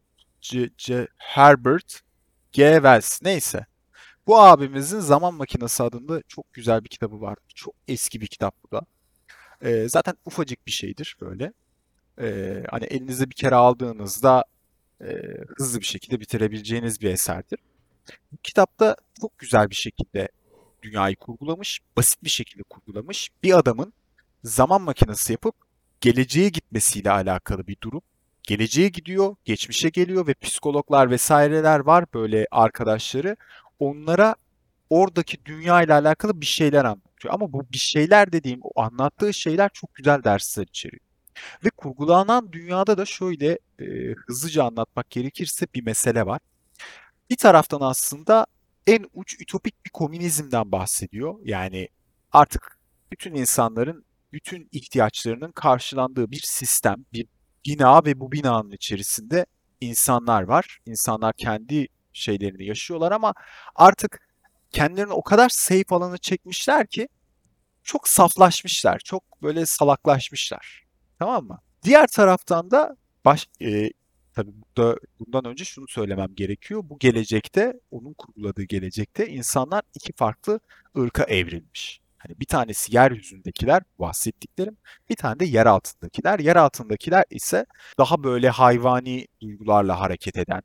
C. 0.42 0.70
C. 0.78 1.08
Herbert 1.18 2.02
G. 2.52 2.74
Wells. 2.74 3.22
Neyse. 3.24 3.66
Bu 4.28 4.40
abimizin 4.40 5.00
Zaman 5.00 5.34
Makinesi 5.34 5.84
adında 5.84 6.22
çok 6.28 6.54
güzel 6.54 6.84
bir 6.84 6.90
kitabı 6.90 7.22
var. 7.22 7.38
Çok 7.56 7.76
eski 7.88 8.22
bir 8.22 8.28
kitap 8.28 8.56
bu 8.64 8.72
da. 8.72 8.82
Ee, 9.62 9.90
zaten 9.90 10.16
ufacık 10.26 10.68
bir 10.68 10.72
şeydir 10.72 11.18
böyle. 11.22 11.54
Ee, 12.22 12.64
hani 12.72 12.86
elinize 12.86 13.30
bir 13.30 13.36
kere 13.36 13.56
aldığınızda 13.56 14.46
e, 15.02 15.08
hızlı 15.58 15.80
bir 15.80 15.86
şekilde 15.86 16.20
bitirebileceğiniz 16.20 17.02
bir 17.02 17.10
eserdir. 17.10 17.60
Bu 18.32 18.38
kitapta 18.38 18.96
çok 19.22 19.38
güzel 19.40 19.70
bir 19.70 19.76
şekilde 19.76 20.30
dünyayı 20.82 21.16
kurgulamış, 21.16 21.80
basit 21.98 22.24
bir 22.24 22.30
şekilde 22.30 22.64
kurgulamış. 22.64 23.30
Bir 23.44 23.58
adamın 23.58 23.94
zaman 24.44 24.82
makinesi 24.82 25.34
yapıp 25.34 25.56
geleceğe 26.02 26.50
gitmesiyle 26.50 27.12
alakalı 27.12 27.68
bir 27.68 27.78
durum. 27.84 28.02
Geleceğe 28.44 28.90
gidiyor, 28.90 29.36
geçmişe 29.46 29.90
geliyor 29.90 30.28
ve 30.28 30.34
psikologlar 30.34 31.12
vesaireler 31.12 31.80
var 31.80 32.06
böyle 32.14 32.48
arkadaşları. 32.52 33.38
Onlara 33.80 34.36
oradaki 34.90 35.46
dünya 35.46 35.84
ile 35.84 35.94
alakalı 35.94 36.42
bir 36.42 36.46
şeyler 36.46 36.86
anlatıyor. 36.86 37.34
Ama 37.34 37.54
bu 37.54 37.66
bir 37.72 37.78
şeyler 37.78 38.32
dediğim 38.32 38.60
o 38.64 38.82
anlattığı 38.82 39.34
şeyler 39.34 39.70
çok 39.74 39.96
güzel 39.96 40.24
dersler 40.24 40.64
içeriyor. 40.64 41.02
Ve 41.66 41.70
kurgulanan 41.70 42.52
dünyada 42.52 42.98
da 42.98 43.06
şöyle 43.06 43.60
e, 43.80 43.86
hızlıca 44.28 44.64
anlatmak 44.64 45.10
gerekirse 45.10 45.68
bir 45.76 45.84
mesele 45.84 46.26
var. 46.26 46.40
Bir 47.30 47.38
taraftan 47.38 47.82
aslında 47.82 48.46
en 48.88 49.06
uç 49.14 49.42
ütopik 49.42 49.86
bir 49.86 49.90
komünizmden 49.90 50.72
bahsediyor. 50.72 51.36
Yani 51.44 51.88
artık 52.32 52.80
bütün 53.12 53.34
insanların 53.36 54.06
bütün 54.34 54.70
ihtiyaçlarının 54.72 55.52
karşılandığı 55.52 56.32
bir 56.32 56.42
sistem, 56.42 57.06
bir 57.14 57.28
bina 57.66 58.06
ve 58.06 58.20
bu 58.20 58.32
binanın 58.32 58.72
içerisinde 58.72 59.46
insanlar 59.82 60.42
var. 60.44 60.80
İnsanlar 60.86 61.34
kendi 61.34 61.88
şeylerini 62.14 62.66
yaşıyorlar 62.66 63.12
ama 63.12 63.34
artık 63.76 64.20
kendilerini 64.72 65.14
o 65.14 65.24
kadar 65.24 65.50
safe 65.50 65.86
alanı 65.90 66.18
çekmişler 66.18 66.88
ki 66.88 67.08
çok 67.84 68.08
saflaşmışlar, 68.08 69.00
çok 69.00 69.42
böyle 69.42 69.66
salaklaşmışlar. 69.66 70.84
Tamam 71.20 71.46
mı? 71.46 71.62
Diğer 71.84 72.08
taraftan 72.08 72.72
da 72.72 72.96
baş, 73.26 73.48
e, 73.62 73.90
tabii 74.36 74.52
burada 74.54 75.00
bundan 75.20 75.46
önce 75.46 75.66
şunu 75.66 75.88
söylemem 75.88 76.36
gerekiyor. 76.36 76.82
Bu 76.84 77.00
gelecekte, 77.00 77.74
onun 77.92 78.14
kurguladığı 78.14 78.64
gelecekte 78.64 79.28
insanlar 79.28 79.82
iki 79.96 80.14
farklı 80.14 80.60
ırka 80.98 81.24
evrilmiş. 81.24 82.02
Hani 82.18 82.40
bir 82.40 82.46
tanesi 82.46 82.96
yeryüzündekiler 82.96 83.84
bahsettiklerim, 84.00 84.78
bir 85.10 85.16
tane 85.16 85.40
de 85.40 85.46
yer 85.46 85.66
altındakiler. 85.66 86.40
Yer 86.40 86.56
altındakiler 86.56 87.24
ise 87.30 87.66
daha 87.98 88.24
böyle 88.24 88.50
hayvani 88.50 89.28
duygularla 89.42 90.00
hareket 90.00 90.38
eden, 90.38 90.62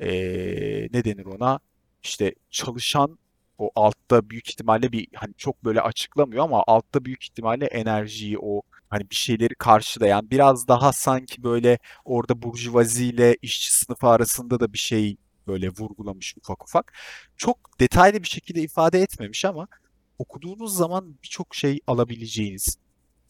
ee, 0.00 0.88
ne 0.92 1.04
denir 1.04 1.24
ona? 1.24 1.60
İşte 2.02 2.34
çalışan 2.50 3.18
o 3.58 3.70
altta 3.74 4.30
büyük 4.30 4.50
ihtimalle 4.50 4.92
bir 4.92 5.08
hani 5.14 5.34
çok 5.36 5.64
böyle 5.64 5.80
açıklamıyor 5.80 6.44
ama 6.44 6.64
altta 6.66 7.04
büyük 7.04 7.24
ihtimalle 7.24 7.66
enerjiyi 7.66 8.38
o 8.38 8.62
hani 8.90 9.10
bir 9.10 9.16
şeyleri 9.16 9.54
karşılayan 9.54 10.30
biraz 10.30 10.68
daha 10.68 10.92
sanki 10.92 11.42
böyle 11.42 11.78
orada 12.04 12.42
burjuvazi 12.42 13.06
ile 13.06 13.36
işçi 13.42 13.74
sınıfı 13.74 14.08
arasında 14.08 14.60
da 14.60 14.72
bir 14.72 14.78
şey 14.78 15.16
böyle 15.46 15.68
vurgulamış 15.68 16.34
ufak 16.36 16.64
ufak. 16.64 16.92
Çok 17.36 17.80
detaylı 17.80 18.22
bir 18.22 18.28
şekilde 18.28 18.62
ifade 18.62 19.00
etmemiş 19.00 19.44
ama 19.44 19.68
okuduğunuz 20.18 20.76
zaman 20.76 21.14
birçok 21.22 21.54
şey 21.54 21.80
alabileceğiniz, 21.86 22.78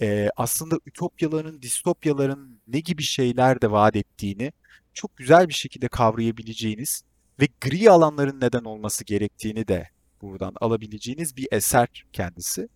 e, 0.01 0.31
aslında 0.37 0.79
ütopyaların, 0.87 1.63
distopyaların 1.63 2.61
ne 2.69 2.81
gibi 2.81 3.03
şeyler 3.03 3.63
de 3.63 3.71
vaat 3.71 3.97
ettiğini 3.97 4.53
çok 4.95 5.17
güzel 5.17 5.49
bir 5.49 5.55
şekilde 5.55 5.89
kavrayabileceğiniz 5.89 7.03
ve 7.41 7.49
gri 7.61 7.91
alanların 7.91 8.41
neden 8.41 8.65
olması 8.65 9.05
gerektiğini 9.05 9.69
de 9.69 9.89
buradan 10.23 10.55
alabileceğiniz 10.61 11.37
bir 11.37 11.49
eser 11.53 12.05
kendisi. 12.13 12.69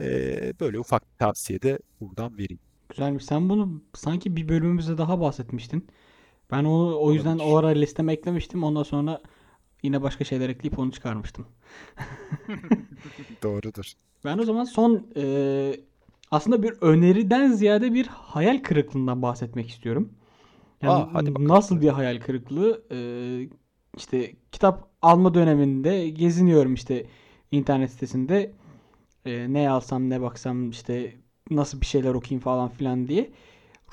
E, 0.00 0.52
böyle 0.60 0.78
ufak 0.78 1.02
bir 1.02 1.18
tavsiye 1.18 1.62
de 1.62 1.78
buradan 2.00 2.38
vereyim. 2.38 2.60
Güzelmiş. 2.88 3.24
Sen 3.24 3.48
bunu 3.48 3.82
sanki 3.94 4.36
bir 4.36 4.48
bölümümüzde 4.48 4.98
daha 4.98 5.20
bahsetmiştin. 5.20 5.86
Ben 6.50 6.64
onu 6.64 7.00
o 7.00 7.12
yüzden 7.12 7.38
o 7.38 7.56
ara 7.56 7.68
listeme 7.68 8.12
eklemiştim. 8.12 8.64
Ondan 8.64 8.82
sonra 8.82 9.20
yine 9.82 10.02
başka 10.02 10.24
şeyler 10.24 10.48
ekleyip 10.48 10.78
onu 10.78 10.92
çıkarmıştım. 10.92 11.46
Doğrudur. 13.42 13.92
Ben 14.24 14.38
o 14.38 14.42
zaman 14.42 14.64
son 14.64 15.06
e, 15.16 15.74
aslında 16.30 16.62
bir 16.62 16.72
öneriden 16.80 17.52
ziyade 17.52 17.94
bir 17.94 18.06
hayal 18.06 18.62
kırıklığından 18.62 19.22
bahsetmek 19.22 19.68
istiyorum. 19.68 20.12
Yani 20.82 20.92
Aa, 20.92 21.14
hadi 21.14 21.34
bakalım. 21.34 21.48
nasıl 21.48 21.80
bir 21.80 21.88
hayal 21.88 22.20
kırıklığı? 22.20 22.82
E, 22.90 22.98
işte 23.96 24.32
kitap 24.52 24.88
alma 25.02 25.34
döneminde 25.34 26.08
geziniyorum 26.08 26.74
işte 26.74 27.06
internet 27.50 27.90
sitesinde. 27.90 28.52
E, 29.26 29.52
ne 29.52 29.70
alsam 29.70 30.10
ne 30.10 30.20
baksam 30.20 30.70
işte 30.70 31.14
nasıl 31.50 31.80
bir 31.80 31.86
şeyler 31.86 32.14
okuyayım 32.14 32.42
falan 32.42 32.68
filan 32.68 33.08
diye. 33.08 33.30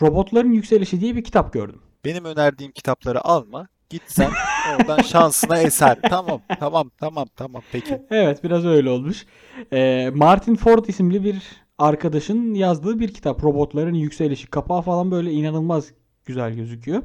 Robotların 0.02 0.52
Yükselişi 0.52 1.02
diye 1.02 1.16
bir 1.16 1.24
kitap 1.24 1.54
gördüm. 1.54 1.82
Benim 2.06 2.26
önerdiğim 2.26 2.72
kitapları 2.72 3.26
alma. 3.26 3.68
Git 3.90 4.02
sen 4.08 4.30
oradan 4.76 5.02
şansına 5.02 5.58
eser. 5.58 5.98
Tamam, 6.10 6.42
tamam, 6.60 6.92
tamam, 7.00 7.28
tamam. 7.36 7.62
Peki. 7.72 8.02
Evet 8.12 8.44
biraz 8.44 8.66
öyle 8.66 8.90
olmuş. 8.90 9.26
Ee, 9.74 10.12
Martin 10.16 10.56
Ford 10.56 10.86
isimli 10.86 11.24
bir 11.24 11.42
arkadaşın 11.78 12.54
yazdığı 12.54 13.00
bir 13.00 13.14
kitap. 13.14 13.44
Robotların 13.44 13.94
yükselişi. 13.94 14.48
Kapağı 14.48 14.82
falan 14.82 15.12
böyle 15.12 15.32
inanılmaz 15.32 15.92
güzel 16.26 16.54
gözüküyor. 16.54 17.04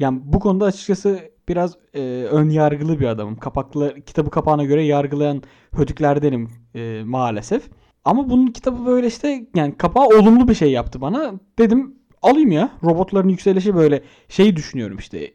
Yani 0.00 0.20
bu 0.24 0.40
konuda 0.40 0.64
açıkçası 0.64 1.20
biraz 1.48 1.76
e, 1.94 2.00
ön 2.30 2.48
yargılı 2.50 3.00
bir 3.00 3.06
adamım. 3.06 3.36
Kapaklı 3.36 3.94
kitabı 4.06 4.30
kapağına 4.30 4.64
göre 4.64 4.82
yargılayan 4.84 5.42
hötüklerdenim 5.74 6.48
e, 6.74 7.02
maalesef. 7.04 7.62
Ama 8.04 8.30
bunun 8.30 8.46
kitabı 8.46 8.86
böyle 8.86 9.06
işte 9.06 9.46
yani 9.54 9.76
kapağı 9.76 10.06
olumlu 10.06 10.48
bir 10.48 10.54
şey 10.54 10.70
yaptı 10.72 11.00
bana. 11.00 11.32
Dedim 11.58 11.94
alayım 12.22 12.52
ya. 12.52 12.70
Robotların 12.84 13.28
yükselişi 13.28 13.74
böyle 13.74 14.02
şey 14.28 14.56
düşünüyorum 14.56 14.98
işte 14.98 15.34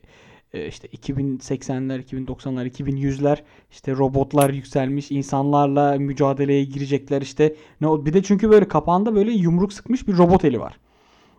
e, 0.53 0.67
işte 0.67 0.87
2080'ler, 0.87 1.99
2090'lar, 1.99 2.65
2100'ler 2.65 3.37
işte 3.71 3.91
robotlar 3.91 4.49
yükselmiş, 4.49 5.11
insanlarla 5.11 5.95
mücadeleye 5.99 6.63
girecekler 6.63 7.21
işte. 7.21 7.55
Ne 7.81 7.87
o- 7.87 8.05
bir 8.05 8.13
de 8.13 8.23
çünkü 8.23 8.49
böyle 8.49 8.67
kapağında 8.67 9.15
böyle 9.15 9.31
yumruk 9.31 9.73
sıkmış 9.73 10.07
bir 10.07 10.17
robot 10.17 10.45
eli 10.45 10.59
var. 10.59 10.77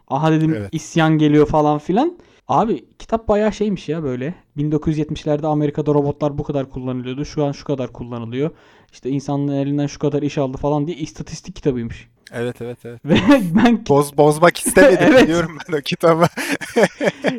Aha 0.08 0.32
dedim 0.32 0.54
Evet. 0.56 0.68
isyan 0.72 1.18
geliyor 1.18 1.46
falan 1.46 1.78
filan. 1.78 2.18
Abi 2.48 2.85
kitap 2.98 3.28
bayağı 3.28 3.52
şeymiş 3.52 3.88
ya 3.88 4.02
böyle. 4.02 4.35
1970'lerde 4.56 5.46
Amerika'da 5.46 5.94
robotlar 5.94 6.38
bu 6.38 6.42
kadar 6.42 6.70
kullanılıyordu. 6.70 7.24
Şu 7.24 7.44
an 7.44 7.52
şu 7.52 7.64
kadar 7.64 7.92
kullanılıyor. 7.92 8.50
İşte 8.92 9.11
insanların 9.11 9.59
elinden 9.59 9.87
şu 9.87 9.98
kadar 9.98 10.22
iş 10.22 10.38
aldı 10.38 10.56
falan 10.56 10.87
diye 10.87 10.96
istatistik 10.96 11.56
kitabıymış. 11.56 12.09
Evet, 12.32 12.62
evet, 12.62 12.78
evet. 12.85 13.00
Ve 13.04 13.16
ben 13.64 13.85
Boz, 13.88 14.16
bozmak 14.16 14.56
istemedim 14.56 14.98
Evet. 15.11 15.22
biliyorum 15.22 15.59
ben 15.68 15.78
o 15.78 15.80
kitabı. 15.80 16.26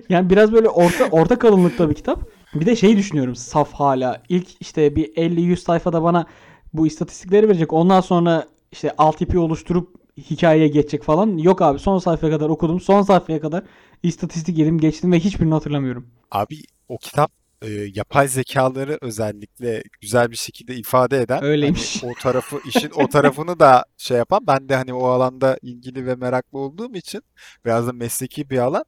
Yani 0.10 0.30
biraz 0.30 0.52
böyle 0.52 0.70
orta 0.70 1.06
orta 1.12 1.40
kalınlıkta 1.40 1.90
bir 1.90 1.96
kitap. 1.96 2.20
Bir 2.56 2.66
de 2.66 2.76
şey 2.76 2.98
düşünüyorum 2.98 3.36
saf 3.36 3.74
hala. 3.74 4.22
İlk 4.30 4.48
işte 4.60 4.96
bir 4.96 5.06
50-100 5.16 5.56
sayfada 5.56 6.04
bana 6.04 6.26
bu 6.74 6.88
istatistikleri 6.88 7.48
verecek. 7.48 7.74
Ondan 7.74 8.02
sonra 8.02 8.48
işte 8.72 8.92
altyapı 8.98 9.42
oluşturup 9.42 9.96
hikayeye 10.18 10.68
geçecek 10.68 11.04
falan. 11.04 11.38
Yok 11.38 11.62
abi 11.62 11.80
son 11.80 12.00
sayfaya 12.00 12.34
kadar 12.34 12.50
okudum. 12.50 12.80
Son 12.80 13.02
sayfaya 13.02 13.42
kadar 13.42 13.64
istatistik 14.04 14.58
yedim 14.58 14.80
geçtim 14.80 15.12
ve 15.12 15.20
hiçbirini 15.20 15.54
hatırlamıyorum. 15.54 16.08
Abi 16.32 16.56
o 16.90 16.98
kitap 16.98 17.32
e, 17.62 17.68
yapay 17.96 18.28
zekaları 18.28 18.98
özellikle 19.02 19.84
güzel 20.02 20.32
bir 20.32 20.36
şekilde 20.36 20.76
ifade 20.76 21.22
eden 21.22 21.44
Öyleymiş. 21.44 22.04
hani 22.04 22.12
o 22.12 22.16
tarafı 22.22 22.60
işin 22.68 22.90
o 22.96 23.08
tarafını 23.08 23.60
da 23.60 23.86
şey 23.98 24.18
yapan 24.18 24.40
ben 24.48 24.70
de 24.70 24.76
hani 24.76 24.94
o 24.94 25.08
alanda 25.08 25.58
ilgili 25.62 26.06
ve 26.06 26.16
meraklı 26.16 26.60
olduğum 26.60 26.96
için 26.96 27.22
biraz 27.66 27.88
da 27.88 27.94
mesleki 27.94 28.50
bir 28.50 28.58
alan 28.58 28.84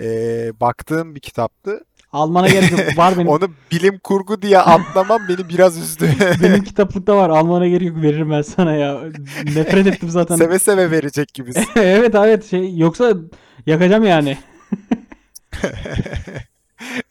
e, 0.00 0.06
baktığım 0.60 1.14
bir 1.14 1.20
kitaptı. 1.20 1.84
Almana 2.12 2.48
gerek 2.48 2.70
yok. 2.70 2.80
Var 2.96 3.14
benim. 3.16 3.28
Onu 3.28 3.50
bilim 3.72 3.98
kurgu 3.98 4.42
diye 4.42 4.58
atlamam 4.58 5.20
beni 5.28 5.48
biraz 5.48 5.78
üzdü. 5.78 6.10
Benim 6.42 6.64
kitaplıkta 6.64 7.16
var. 7.16 7.30
Almana 7.30 7.68
gerek 7.68 7.88
yok. 7.88 8.02
Veririm 8.02 8.30
ben 8.30 8.42
sana 8.42 8.72
ya. 8.72 9.00
Nefret 9.44 9.86
ettim 9.86 10.10
zaten. 10.10 10.36
Seve 10.36 10.58
seve 10.58 10.90
verecek 10.90 11.34
gibisin. 11.34 11.66
evet 11.76 12.14
evet 12.14 12.50
şey 12.50 12.78
yoksa 12.78 13.14
yakacağım 13.66 14.04
yani. 14.04 14.38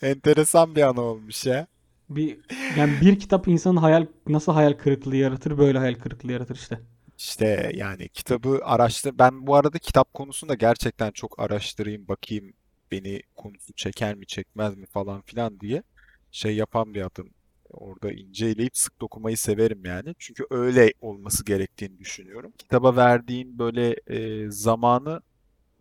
Enteresan 0.02 0.76
bir 0.76 0.82
an 0.82 0.98
olmuş 0.98 1.46
ya. 1.46 1.68
Bir 2.10 2.38
yani 2.78 2.92
bir 3.02 3.20
kitap 3.20 3.48
insanın 3.48 3.78
hayal 3.78 4.06
nasıl 4.28 4.54
hayal 4.54 4.74
kırıklığı 4.74 5.16
yaratır 5.16 5.58
böyle 5.58 5.78
hayal 5.80 5.96
kırıklığı 5.96 6.32
yaratır 6.32 6.56
işte. 6.56 6.80
İşte 7.18 7.72
yani 7.76 8.10
kitabı 8.10 8.60
araştır. 8.64 9.20
Ben 9.20 9.48
bu 9.48 9.56
arada 9.56 9.78
kitap 9.80 10.14
konusunda 10.14 10.54
gerçekten 10.54 11.12
çok 11.12 11.40
araştırayım, 11.40 12.08
bakayım 12.08 12.54
beni 12.92 13.22
konusu 13.36 13.74
çeker 13.74 14.16
mi, 14.16 14.26
çekmez 14.26 14.76
mi 14.76 14.86
falan 14.86 15.22
filan 15.22 15.60
diye 15.60 15.84
şey 16.32 16.56
yapan 16.56 16.94
bir 16.94 17.02
adam. 17.02 17.28
Orada 17.70 18.12
inceleyip 18.12 18.78
sık 18.78 19.02
dokumayı 19.02 19.38
severim 19.38 19.86
yani. 19.86 20.16
Çünkü 20.20 20.46
öyle 20.50 20.94
olması 21.02 21.46
gerektiğini 21.46 22.00
düşünüyorum. 22.00 22.54
Kitaba 22.58 22.96
verdiğin 22.96 23.60
böyle 23.60 23.96
e, 24.08 24.52
zamanı 24.52 25.22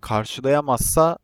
karşılayamazsa 0.01 1.19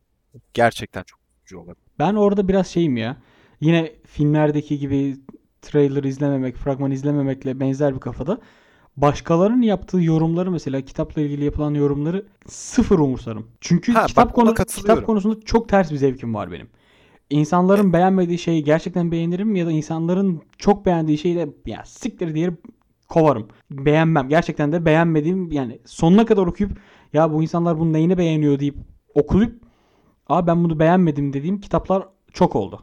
gerçekten 0.55 1.03
çok 1.03 1.21
üzücü 1.37 1.57
olabilir. 1.57 1.87
Ben 1.99 2.15
orada 2.15 2.49
biraz 2.49 2.67
şeyim 2.67 2.97
ya. 2.97 3.17
Yine 3.61 3.93
filmlerdeki 4.07 4.79
gibi 4.79 5.17
trailer 5.63 6.05
izlememek, 6.05 6.57
fragman 6.57 6.91
izlememekle 6.91 7.61
benzer 7.61 7.95
bir 7.95 8.01
kafada. 8.01 8.41
Başkalarının 8.97 9.63
yaptığı 9.63 10.01
yorumları 10.01 10.51
mesela 10.51 10.81
kitapla 10.81 11.23
ilgili 11.23 11.45
yapılan 11.45 11.75
yorumları 11.75 12.27
sıfır 12.47 12.99
umursarım. 12.99 13.47
Çünkü 13.61 13.93
Ha, 13.93 14.07
kitap 14.07 14.27
bak 14.27 14.35
konu 14.35 14.55
kitap 14.55 15.07
konusunda 15.07 15.41
çok 15.41 15.69
ters 15.69 15.93
bir 15.93 15.97
zevkim 15.97 16.35
var 16.35 16.53
benim. 16.53 16.69
İnsanların 17.31 17.93
beğenmediği 17.93 18.39
şeyi 18.39 18.65
gerçekten 18.65 19.13
beğenirim 19.13 19.57
ya 19.57 19.67
da 19.67 19.73
insanların 19.73 20.43
çok 20.59 20.87
beğendiği 20.87 21.19
şeyi 21.19 21.37
de 21.37 21.49
ya 21.67 21.83
siktir 21.85 22.35
diye 22.35 22.51
kovarım. 23.09 23.49
Beğenmem. 23.71 24.29
Gerçekten 24.29 24.73
de 24.73 24.85
beğenmediğim 24.85 25.53
yani 25.53 25.79
sonuna 25.85 26.27
kadar 26.27 26.47
okuyup 26.47 26.73
ya 27.13 27.33
bu 27.33 27.43
insanlar 27.43 27.79
bunun 27.79 27.93
neyini 27.93 28.19
beğeniyor 28.19 28.61
deyip 28.61 28.77
okuyup 29.15 29.63
Abi 30.33 30.47
ben 30.47 30.65
bunu 30.65 30.79
beğenmedim 30.79 31.33
dediğim 31.33 31.61
kitaplar 31.61 32.09
çok 32.33 32.57
oldu. 32.57 32.83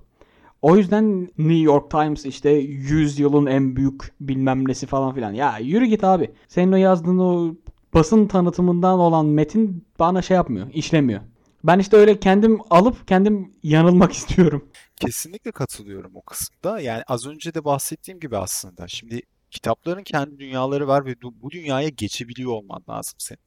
O 0.62 0.78
yüzden 0.78 1.22
New 1.22 1.54
York 1.54 1.91
Times 1.91 2.26
işte 2.26 2.50
100 2.50 3.19
yılın 3.19 3.45
en 3.45 3.76
büyük 3.76 4.13
bilmem 4.22 4.67
nesi 4.67 4.88
falan 4.88 5.15
filan. 5.15 5.34
Ya 5.34 5.58
yürü 5.58 5.86
git 5.86 6.04
abi. 6.04 6.32
Senin 6.48 6.72
o 6.72 6.76
yazdığın 6.76 7.17
o 7.17 7.56
basın 7.93 8.28
tanıtımından 8.28 9.00
olan 9.00 9.26
metin 9.26 9.88
bana 10.00 10.22
şey 10.22 10.36
yapmıyor, 10.36 10.67
işlemiyor. 10.74 11.22
Ben 11.63 11.80
işte 11.80 11.98
öyle 11.98 12.19
kendim 12.19 12.60
alıp 12.69 13.08
kendim 13.08 13.52
yanılmak 13.63 14.12
istiyorum. 14.19 14.69
Kesinlikle 14.95 15.52
katılıyorum 15.52 16.12
o 16.15 16.22
kısımda. 16.22 16.80
Yani 16.80 17.04
az 17.08 17.28
önce 17.28 17.54
de 17.54 17.65
bahsettiğim 17.65 18.19
gibi 18.19 18.38
aslında. 18.38 18.88
Şimdi 18.88 19.22
kitapların 19.52 20.04
kendi 20.04 20.39
dünyaları 20.39 20.88
var 20.88 21.06
ve 21.06 21.15
bu 21.22 21.52
dünyaya 21.52 21.89
geçebiliyor 21.89 22.52
olman 22.52 22.84
lazım 22.89 23.15
senin. 23.17 23.39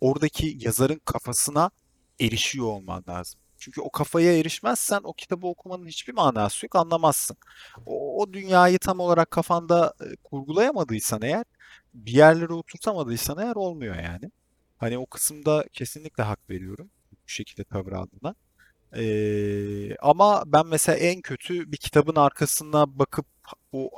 Oradaki 0.00 0.58
yazarın 0.60 1.00
kafasına 1.04 1.70
erişiyor 2.20 2.66
olman 2.66 3.04
lazım. 3.08 3.40
Çünkü 3.64 3.80
o 3.80 3.90
kafaya 3.90 4.38
erişmezsen 4.38 5.00
o 5.04 5.12
kitabı 5.12 5.46
okumanın 5.46 5.86
hiçbir 5.86 6.14
manası 6.14 6.66
yok, 6.66 6.76
anlamazsın. 6.76 7.36
O, 7.86 8.22
o 8.22 8.32
dünyayı 8.32 8.78
tam 8.78 9.00
olarak 9.00 9.30
kafanda 9.30 9.94
e, 10.00 10.16
kurgulayamadıysan 10.24 11.22
eğer, 11.22 11.44
bir 11.94 12.12
yerlere 12.12 12.52
oturtamadıysan 12.52 13.38
eğer 13.38 13.54
olmuyor 13.56 13.96
yani. 13.96 14.30
Hani 14.78 14.98
o 14.98 15.06
kısımda 15.06 15.64
kesinlikle 15.72 16.22
hak 16.22 16.50
veriyorum 16.50 16.90
bu 17.12 17.28
şekilde 17.28 17.64
tavır 17.64 17.92
aldığına. 17.92 18.34
Ee, 18.96 19.96
ama 19.96 20.42
ben 20.46 20.66
mesela 20.66 20.98
en 20.98 21.20
kötü 21.20 21.72
bir 21.72 21.76
kitabın 21.76 22.16
arkasına 22.16 22.98
bakıp 22.98 23.26
o 23.72 23.90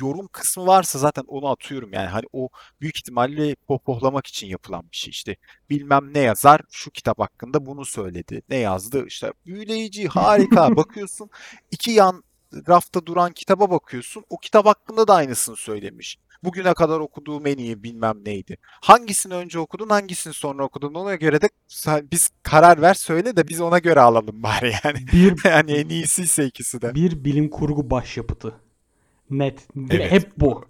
yorum 0.00 0.28
kısmı 0.32 0.66
varsa 0.66 0.98
zaten 0.98 1.24
onu 1.26 1.48
atıyorum. 1.48 1.92
Yani 1.92 2.06
hani 2.06 2.24
o 2.32 2.48
büyük 2.80 2.96
ihtimalle 2.96 3.54
pohpohlamak 3.54 4.26
için 4.26 4.46
yapılan 4.46 4.82
bir 4.92 4.96
şey. 4.96 5.10
İşte 5.10 5.36
bilmem 5.70 6.14
ne 6.14 6.18
yazar 6.18 6.60
şu 6.70 6.90
kitap 6.90 7.18
hakkında 7.18 7.66
bunu 7.66 7.84
söyledi 7.84 8.42
ne 8.48 8.56
yazdı? 8.56 9.06
İşte 9.06 9.32
büyüleyici 9.46 10.08
harika 10.08 10.76
bakıyorsun 10.76 11.30
iki 11.70 11.90
yan 11.90 12.24
rafta 12.68 13.06
duran 13.06 13.32
kitaba 13.32 13.70
bakıyorsun 13.70 14.24
o 14.30 14.38
kitap 14.38 14.66
hakkında 14.66 15.08
da 15.08 15.14
aynısını 15.14 15.56
söylemiş. 15.56 16.18
Bugüne 16.44 16.74
kadar 16.74 17.00
okuduğum 17.00 17.46
en 17.46 17.56
iyi 17.56 17.82
bilmem 17.82 18.24
neydi. 18.24 18.56
Hangisini 18.62 19.34
önce 19.34 19.58
okudun 19.58 19.88
hangisini 19.88 20.32
sonra 20.32 20.64
okudun? 20.64 20.94
Ona 20.94 21.14
göre 21.14 21.40
de 21.40 21.48
biz 22.12 22.30
karar 22.42 22.82
ver 22.82 22.94
söyle 22.94 23.36
de 23.36 23.48
biz 23.48 23.60
ona 23.60 23.78
göre 23.78 24.00
alalım 24.00 24.42
bari 24.42 24.72
yani. 24.84 24.98
Bir 25.12 25.44
yani 25.50 25.72
en 25.72 25.88
iyisiyse 25.88 26.46
ikisi 26.46 26.82
de. 26.82 26.94
bir 26.94 27.24
bilim 27.24 27.50
kurgu 27.50 27.90
başyapıtı. 27.90 28.54
Net. 29.30 29.68
Evet. 29.90 30.12
Hep 30.12 30.30
bu. 30.36 30.64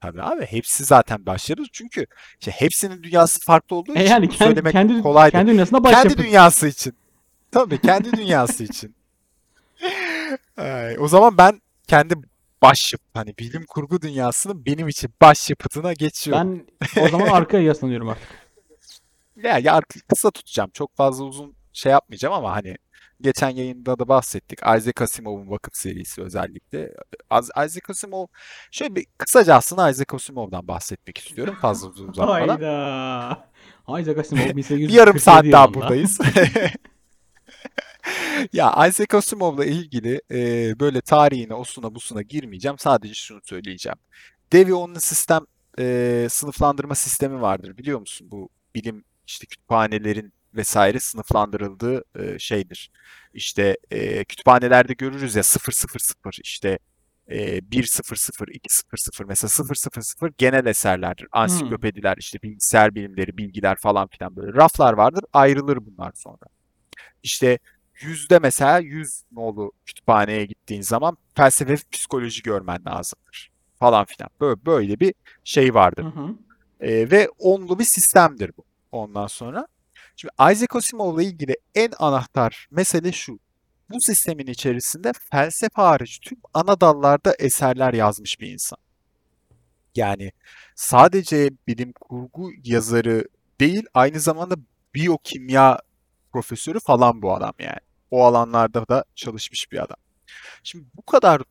Tabii 0.00 0.22
abi 0.22 0.46
hepsi 0.46 0.84
zaten 0.84 1.26
başlarız 1.26 1.66
çünkü 1.72 2.06
işte 2.40 2.50
hepsinin 2.50 3.02
dünyası 3.02 3.40
farklı 3.40 3.76
olduğu 3.76 3.92
E 3.94 4.00
için 4.02 4.10
yani 4.10 4.28
kendi 4.28 4.38
söylemek 4.44 4.72
kendi 4.72 5.02
kolay 5.02 5.30
kendi 5.30 5.50
dünyasında 5.52 5.82
Kendi 5.82 5.94
başyapıt. 5.96 6.18
dünyası 6.18 6.68
için. 6.68 6.94
Tabii 7.52 7.80
kendi 7.80 8.12
dünyası 8.12 8.64
için. 8.64 8.94
Ay, 10.56 10.96
o 10.98 11.08
zaman 11.08 11.38
ben 11.38 11.60
kendi 11.88 12.14
başyapıt 12.62 13.08
hani 13.16 13.34
bilim 13.38 13.64
kurgu 13.66 14.02
dünyasının 14.02 14.66
benim 14.66 14.88
için 14.88 15.10
başyapıtına 15.22 15.92
geçiyorum. 15.92 16.62
Ben 16.96 17.02
o 17.02 17.08
zaman 17.08 17.26
arkaya 17.32 17.62
yaslanıyorum 17.64 18.08
artık. 18.08 18.28
Ya, 19.42 19.58
ya 19.58 19.74
artık 19.74 20.08
kısa 20.08 20.30
tutacağım. 20.30 20.70
Çok 20.74 20.96
fazla 20.96 21.24
uzun 21.24 21.54
şey 21.72 21.92
yapmayacağım 21.92 22.34
ama 22.34 22.52
hani 22.56 22.76
geçen 23.24 23.50
yayında 23.50 23.98
da 23.98 24.08
bahsettik. 24.08 24.58
Isaac 24.58 25.02
Asimov'un 25.02 25.50
Vakıf 25.50 25.76
serisi 25.76 26.22
özellikle. 26.22 26.94
Isaac 27.32 27.90
Asimov 27.90 28.26
şöyle 28.70 28.94
bir 28.94 29.06
kısaca 29.18 29.54
aslında 29.54 29.90
Isaac 29.90 30.14
Asimov'dan 30.14 30.68
bahsetmek 30.68 31.18
istiyorum 31.18 31.56
fazla 31.60 31.88
uzatmadan. 31.88 32.48
Hayda. 32.48 34.00
Isaac 34.00 34.18
Asimov 34.18 34.44
Bir 34.48 34.56
1847 34.56 34.92
yarım 34.96 35.18
saat 35.18 35.44
daha 35.52 35.62
yılında. 35.64 35.74
buradayız. 35.74 36.18
Ya 38.52 38.86
Isaac 38.88 39.14
Asimov'la 39.14 39.64
ilgili 39.64 40.20
e, 40.30 40.38
böyle 40.80 41.00
tarihine, 41.00 41.54
osuna, 41.54 41.94
busuna 41.94 42.22
girmeyeceğim. 42.22 42.78
Sadece 42.78 43.14
şunu 43.14 43.40
söyleyeceğim. 43.44 43.98
Dewey 44.52 44.72
Onlu 44.74 45.00
sistem 45.00 45.46
e, 45.78 46.26
sınıflandırma 46.30 46.94
sistemi 46.94 47.40
vardır. 47.40 47.76
Biliyor 47.76 48.00
musun? 48.00 48.28
Bu 48.30 48.48
bilim 48.74 49.04
işte 49.26 49.46
kütüphanelerin 49.46 50.32
vesaire 50.56 51.00
sınıflandırıldığı 51.00 52.04
e, 52.18 52.38
şeydir. 52.38 52.90
İşte 53.34 53.76
e, 53.90 54.24
kütüphanelerde 54.24 54.92
görürüz 54.92 55.34
ya 55.34 55.42
000 55.42 56.32
işte 56.42 56.78
e, 57.28 57.60
100, 57.72 58.00
200 58.52 58.82
mesela 59.26 59.48
000 60.20 60.30
genel 60.38 60.66
eserlerdir. 60.66 61.22
Hmm. 61.22 61.40
Ansiklopediler, 61.40 62.16
işte 62.18 62.42
bilgisayar 62.42 62.94
bilimleri, 62.94 63.38
bilgiler 63.38 63.76
falan 63.76 64.08
filan 64.08 64.36
böyle 64.36 64.52
raflar 64.52 64.92
vardır. 64.92 65.24
Ayrılır 65.32 65.78
bunlar 65.86 66.12
sonra. 66.14 66.46
İşte 67.22 67.58
yüzde 68.00 68.38
mesela 68.38 68.78
100 68.78 69.22
nolu 69.32 69.72
kütüphaneye 69.86 70.46
gittiğin 70.46 70.82
zaman 70.82 71.16
felsefe 71.34 71.72
ve 71.72 71.76
psikoloji 71.92 72.42
görmen 72.42 72.84
lazımdır 72.86 73.50
falan 73.78 74.04
filan. 74.04 74.30
Böyle, 74.40 74.66
böyle 74.66 75.00
bir 75.00 75.14
şey 75.44 75.74
vardır. 75.74 76.04
Hı 76.04 76.08
hı. 76.08 76.34
Ee, 76.80 77.10
ve 77.10 77.28
onlu 77.38 77.78
bir 77.78 77.84
sistemdir 77.84 78.50
bu. 78.56 78.64
Ondan 78.92 79.26
sonra. 79.26 79.66
Şimdi 80.16 80.34
Isaac 80.52 80.76
Asimov'la 80.76 81.22
ilgili 81.22 81.56
en 81.74 81.90
anahtar 81.98 82.68
mesele 82.70 83.12
şu. 83.12 83.38
Bu 83.90 84.00
sistemin 84.00 84.46
içerisinde 84.46 85.12
felsefe 85.30 85.82
hariç 85.82 86.18
tüm 86.22 86.38
ana 86.54 86.80
dallarda 86.80 87.34
eserler 87.38 87.94
yazmış 87.94 88.40
bir 88.40 88.52
insan. 88.52 88.78
Yani 89.96 90.32
sadece 90.74 91.50
bilim 91.66 91.92
kurgu 91.92 92.50
yazarı 92.64 93.24
değil, 93.60 93.86
aynı 93.94 94.20
zamanda 94.20 94.54
biyokimya 94.94 95.78
profesörü 96.32 96.80
falan 96.80 97.22
bu 97.22 97.34
adam 97.34 97.52
yani. 97.58 97.78
O 98.10 98.24
alanlarda 98.24 98.88
da 98.88 99.04
çalışmış 99.14 99.72
bir 99.72 99.78
adam. 99.78 99.96
Şimdi 100.62 100.84
bu 100.94 101.02
kadar 101.02 101.42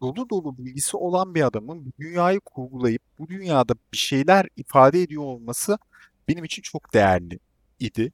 dolu 0.00 0.30
dolu 0.30 0.58
bilgisi 0.58 0.96
olan 0.96 1.34
bir 1.34 1.42
adamın 1.42 1.92
dünyayı 2.00 2.40
kurgulayıp 2.40 3.02
bu 3.18 3.28
dünyada 3.28 3.74
bir 3.92 3.98
şeyler 3.98 4.46
ifade 4.56 5.02
ediyor 5.02 5.22
olması 5.22 5.78
benim 6.28 6.44
için 6.44 6.62
çok 6.62 6.94
değerli 6.94 7.38
idi 7.80 8.12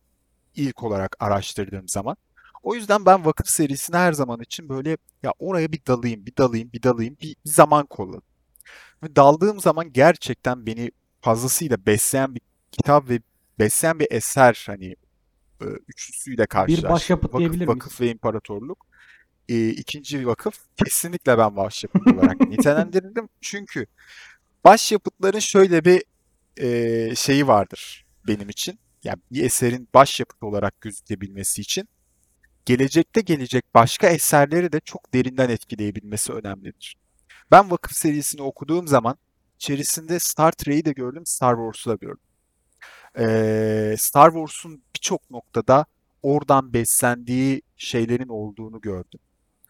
ilk 0.56 0.82
olarak 0.82 1.16
araştırdığım 1.20 1.88
zaman. 1.88 2.16
O 2.62 2.74
yüzden 2.74 3.06
ben 3.06 3.24
Vakıf 3.24 3.48
serisine 3.48 3.96
her 3.96 4.12
zaman 4.12 4.40
için 4.40 4.68
böyle 4.68 4.96
ya 5.22 5.32
oraya 5.38 5.72
bir 5.72 5.86
dalayım, 5.86 6.26
bir 6.26 6.36
dalayım, 6.36 6.72
bir 6.72 6.82
dalayım, 6.82 7.16
bir, 7.22 7.36
bir 7.46 7.50
zaman 7.50 7.86
kolladım. 7.86 8.22
Ve 9.02 9.16
daldığım 9.16 9.60
zaman 9.60 9.92
gerçekten 9.92 10.66
beni 10.66 10.90
fazlasıyla 11.20 11.86
besleyen 11.86 12.34
bir 12.34 12.40
kitap 12.72 13.08
ve 13.08 13.20
besleyen 13.58 13.98
bir 14.00 14.06
eser 14.10 14.64
hani 14.66 14.96
üçlüsüyle 15.88 16.42
Bir 16.42 16.46
karşılaştım. 16.48 16.90
başyapıt 16.90 17.34
Vakıf, 17.34 17.38
diyebilir 17.38 17.66
miyiz? 17.66 17.68
vakıf 17.68 18.00
ve 18.00 18.10
imparatorluk. 18.10 18.86
E, 19.48 19.68
ikinci 19.68 20.26
vakıf 20.26 20.58
kesinlikle 20.76 21.38
ben 21.38 21.56
başyapıt 21.56 22.06
olarak 22.08 22.40
nitelendirdim. 22.48 23.28
Çünkü 23.40 23.86
başyapıtların 24.64 25.38
şöyle 25.38 25.84
bir 25.84 26.04
e, 26.56 27.14
şeyi 27.16 27.46
vardır 27.46 28.06
benim 28.26 28.48
için. 28.48 28.78
Yani 29.06 29.18
bir 29.32 29.44
eserin 29.44 29.88
başyapıt 29.94 30.42
olarak 30.42 30.80
gözükebilmesi 30.80 31.60
için 31.60 31.88
gelecekte 32.64 33.20
gelecek 33.20 33.64
başka 33.74 34.08
eserleri 34.08 34.72
de 34.72 34.80
çok 34.80 35.14
derinden 35.14 35.48
etkileyebilmesi 35.48 36.32
önemlidir. 36.32 36.96
Ben 37.50 37.70
Vakıf 37.70 37.96
serisini 37.96 38.42
okuduğum 38.42 38.88
zaman 38.88 39.18
içerisinde 39.56 40.18
Star 40.18 40.52
Trek'i 40.52 40.84
de 40.84 40.92
gördüm, 40.92 41.26
Star 41.26 41.54
Wars'u 41.56 41.90
da 41.90 41.94
gördüm. 41.94 42.22
Ee, 43.18 43.94
Star 43.98 44.30
Wars'un 44.30 44.82
birçok 44.94 45.30
noktada 45.30 45.86
oradan 46.22 46.72
beslendiği 46.72 47.62
şeylerin 47.76 48.28
olduğunu 48.28 48.80
gördüm. 48.80 49.20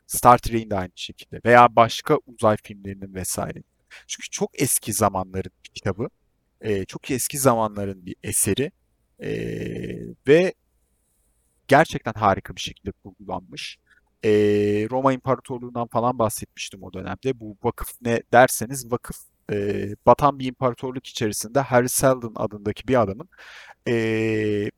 Star 0.06 0.38
Trek'in 0.38 0.70
de 0.70 0.76
aynı 0.76 0.92
şekilde 0.94 1.40
veya 1.44 1.76
başka 1.76 2.16
uzay 2.26 2.56
filmlerinin 2.62 3.14
vesaire. 3.14 3.62
Çünkü 4.06 4.30
çok 4.30 4.62
eski 4.62 4.92
zamanların 4.92 5.52
bir 5.64 5.70
kitabı, 5.70 6.08
ee, 6.60 6.84
çok 6.84 7.10
eski 7.10 7.38
zamanların 7.38 8.06
bir 8.06 8.16
eseri 8.22 8.72
ee, 9.22 9.98
ve 10.28 10.54
gerçekten 11.68 12.12
harika 12.12 12.56
bir 12.56 12.60
şekilde 12.60 12.92
kurgulanmış. 12.92 13.78
Ee, 14.24 14.30
Roma 14.90 15.12
İmparatorluğu'ndan 15.12 15.86
falan 15.86 16.18
bahsetmiştim 16.18 16.82
o 16.82 16.92
dönemde. 16.92 17.40
Bu 17.40 17.56
vakıf 17.62 17.88
ne 18.02 18.22
derseniz 18.32 18.92
vakıf 18.92 19.16
e, 19.52 19.88
batan 20.06 20.38
bir 20.38 20.46
imparatorluk 20.46 21.06
içerisinde 21.06 21.60
Harry 21.60 21.88
Seldon 21.88 22.32
adındaki 22.36 22.88
bir 22.88 23.02
adamın 23.02 23.28
e, 23.88 24.70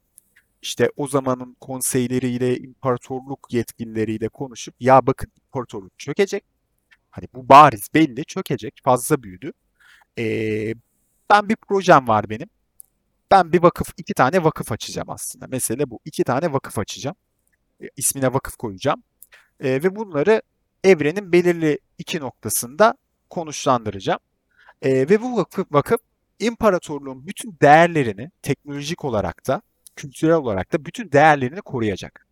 işte 0.62 0.90
o 0.96 1.09
zamanın 1.09 1.57
konseyleriyle, 1.61 2.59
imparatorluk 2.59 3.48
yetkilileriyle 3.51 4.29
konuşup 4.29 4.74
ya 4.81 5.07
bakın 5.07 5.33
imparatorluk 5.46 5.98
çökecek. 5.98 6.44
Hani 7.11 7.29
bu 7.35 7.48
bariz 7.48 7.88
belli 7.94 8.24
çökecek. 8.24 8.81
Fazla 8.85 9.22
büyüdü. 9.22 9.53
Ee, 10.18 10.74
ben 11.31 11.48
bir 11.48 11.57
projem 11.57 12.09
var 12.09 12.31
benim. 12.31 12.48
Ben 13.31 13.53
bir 13.53 13.62
vakıf, 13.62 13.88
iki 13.97 14.14
tane 14.14 14.45
vakıf 14.45 14.73
açacağım 14.73 15.11
aslında. 15.11 15.47
Mesele 15.47 15.91
bu. 15.91 16.01
İki 16.05 16.25
tane 16.25 16.53
vakıf 16.53 16.79
açacağım. 16.79 17.17
E, 17.83 17.87
ismine 17.97 18.33
vakıf 18.35 18.57
koyacağım. 18.57 19.03
E, 19.61 19.71
ve 19.71 19.97
bunları 19.97 20.43
evrenin 20.85 21.33
belirli 21.33 21.79
iki 21.99 22.21
noktasında 22.21 22.95
konuşlandıracağım. 23.31 24.21
E, 24.83 24.91
ve 24.93 25.23
bu 25.23 25.37
vakıf, 25.37 25.67
vakıf 25.73 26.01
imparatorluğun 26.38 27.27
bütün 27.27 27.57
değerlerini 27.62 28.31
teknolojik 28.43 29.05
olarak 29.05 29.47
da 29.47 29.62
kültürel 29.97 30.35
olarak 30.35 30.73
da 30.73 30.85
bütün 30.85 31.12
değerlerini 31.12 31.61
koruyacak. 31.61 32.27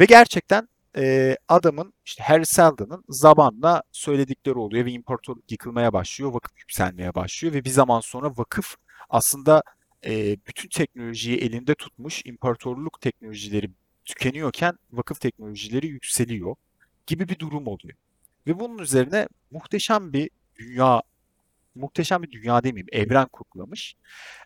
Ve 0.00 0.04
gerçekten 0.04 0.68
e, 0.96 1.36
adamın 1.48 1.92
işte 2.04 2.22
Harry 2.24 2.46
Seldon'ın 2.46 3.04
zamanla 3.08 3.82
söyledikleri 3.92 4.58
oluyor 4.58 4.84
ve 4.84 4.90
imparatorluk 4.90 5.52
yıkılmaya 5.52 5.92
başlıyor, 5.92 6.32
vakıf 6.34 6.58
yükselmeye 6.58 7.14
başlıyor 7.14 7.54
ve 7.54 7.64
bir 7.64 7.70
zaman 7.70 8.00
sonra 8.00 8.30
vakıf 8.36 8.76
aslında 9.10 9.62
e, 10.06 10.36
bütün 10.46 10.68
teknolojiyi 10.68 11.36
elinde 11.38 11.74
tutmuş 11.74 12.22
imparatorluk 12.24 13.00
teknolojileri 13.00 13.70
tükeniyorken 14.04 14.78
vakıf 14.92 15.20
teknolojileri 15.20 15.86
yükseliyor 15.86 16.56
gibi 17.06 17.28
bir 17.28 17.38
durum 17.38 17.66
oluyor. 17.66 17.98
Ve 18.46 18.60
bunun 18.60 18.78
üzerine 18.78 19.28
muhteşem 19.50 20.12
bir 20.12 20.30
dünya, 20.56 21.02
muhteşem 21.74 22.22
bir 22.22 22.30
dünya 22.30 22.64
demeyeyim, 22.64 22.86
evren 22.92 23.28
kurgulamış. 23.28 23.94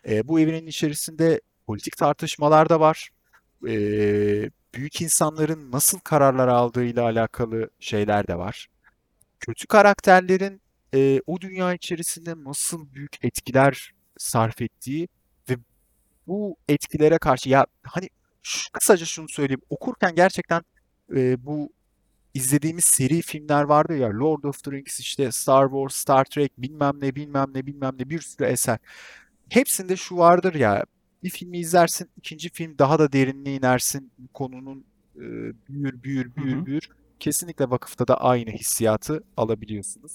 E, 0.07 0.27
bu 0.27 0.39
evrenin 0.39 0.67
içerisinde 0.67 1.41
politik 1.67 1.97
tartışmalar 1.97 2.69
da 2.69 2.79
var. 2.79 3.09
E, 3.67 3.71
büyük 4.73 5.01
insanların 5.01 5.71
nasıl 5.71 5.99
kararlar 5.99 6.47
aldığıyla 6.47 7.03
alakalı 7.03 7.69
şeyler 7.79 8.27
de 8.27 8.37
var. 8.37 8.67
Kötü 9.39 9.67
karakterlerin 9.67 10.61
e, 10.93 11.21
o 11.27 11.41
dünya 11.41 11.73
içerisinde 11.73 12.33
nasıl 12.43 12.93
büyük 12.93 13.25
etkiler 13.25 13.93
sarf 14.17 14.61
ettiği 14.61 15.07
bu 16.29 16.57
etkilere 16.69 17.17
karşı 17.17 17.49
ya 17.49 17.65
hani 17.83 18.09
şu, 18.43 18.71
kısaca 18.71 19.05
şunu 19.05 19.29
söyleyeyim 19.29 19.61
okurken 19.69 20.15
gerçekten 20.15 20.61
e, 21.15 21.45
bu 21.45 21.69
izlediğimiz 22.33 22.83
seri 22.83 23.21
filmler 23.21 23.63
vardı 23.63 23.97
ya 23.97 24.09
Lord 24.19 24.43
of 24.43 24.63
the 24.63 24.71
Rings 24.71 24.99
işte 24.99 25.31
Star 25.31 25.67
Wars, 25.67 25.95
Star 25.95 26.25
Trek 26.25 26.51
bilmem 26.57 26.93
ne 27.01 27.15
bilmem 27.15 27.47
ne 27.53 27.65
bilmem 27.65 27.95
ne 27.99 28.09
bir 28.09 28.21
sürü 28.21 28.47
eser. 28.47 28.79
Hepsinde 29.49 29.95
şu 29.95 30.17
vardır 30.17 30.53
ya 30.53 30.85
bir 31.23 31.29
filmi 31.29 31.59
izlersin 31.59 32.09
ikinci 32.17 32.49
film 32.49 32.77
daha 32.79 32.99
da 32.99 33.11
derinliğe 33.11 33.55
inersin 33.55 34.11
konunun 34.33 34.85
e, 35.15 35.23
büyür 35.69 36.03
büyür 36.03 36.35
büyür 36.35 36.57
Hı 36.57 36.61
hı. 36.61 36.65
büyür. 36.65 36.89
Kesinlikle 37.19 37.69
vakıfta 37.69 38.07
da 38.07 38.21
aynı 38.21 38.49
hissiyatı 38.51 39.23
alabiliyorsunuz. 39.37 40.11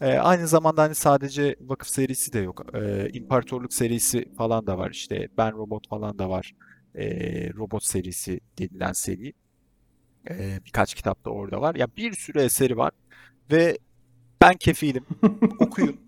E, 0.00 0.06
aynı 0.18 0.48
zamanda 0.48 0.82
hani 0.82 0.94
sadece 0.94 1.56
vakıf 1.60 1.88
serisi 1.88 2.32
de 2.32 2.38
yok. 2.38 2.74
E, 2.74 3.10
İmparatorluk 3.12 3.74
serisi 3.74 4.34
falan 4.38 4.66
da 4.66 4.78
var. 4.78 4.90
İşte 4.90 5.28
Ben 5.38 5.52
Robot 5.52 5.88
falan 5.88 6.18
da 6.18 6.30
var. 6.30 6.52
E, 6.94 7.06
Robot 7.54 7.84
serisi 7.84 8.40
denilen 8.58 8.92
seri. 8.92 9.32
E, 10.30 10.60
birkaç 10.66 10.94
kitap 10.94 11.24
da 11.24 11.30
orada 11.30 11.60
var. 11.60 11.74
Ya 11.74 11.88
bir 11.96 12.12
sürü 12.12 12.40
eseri 12.40 12.76
var 12.76 12.92
ve 13.52 13.78
ben 14.42 14.54
kefilim. 14.54 15.04
Okuyun. 15.60 16.00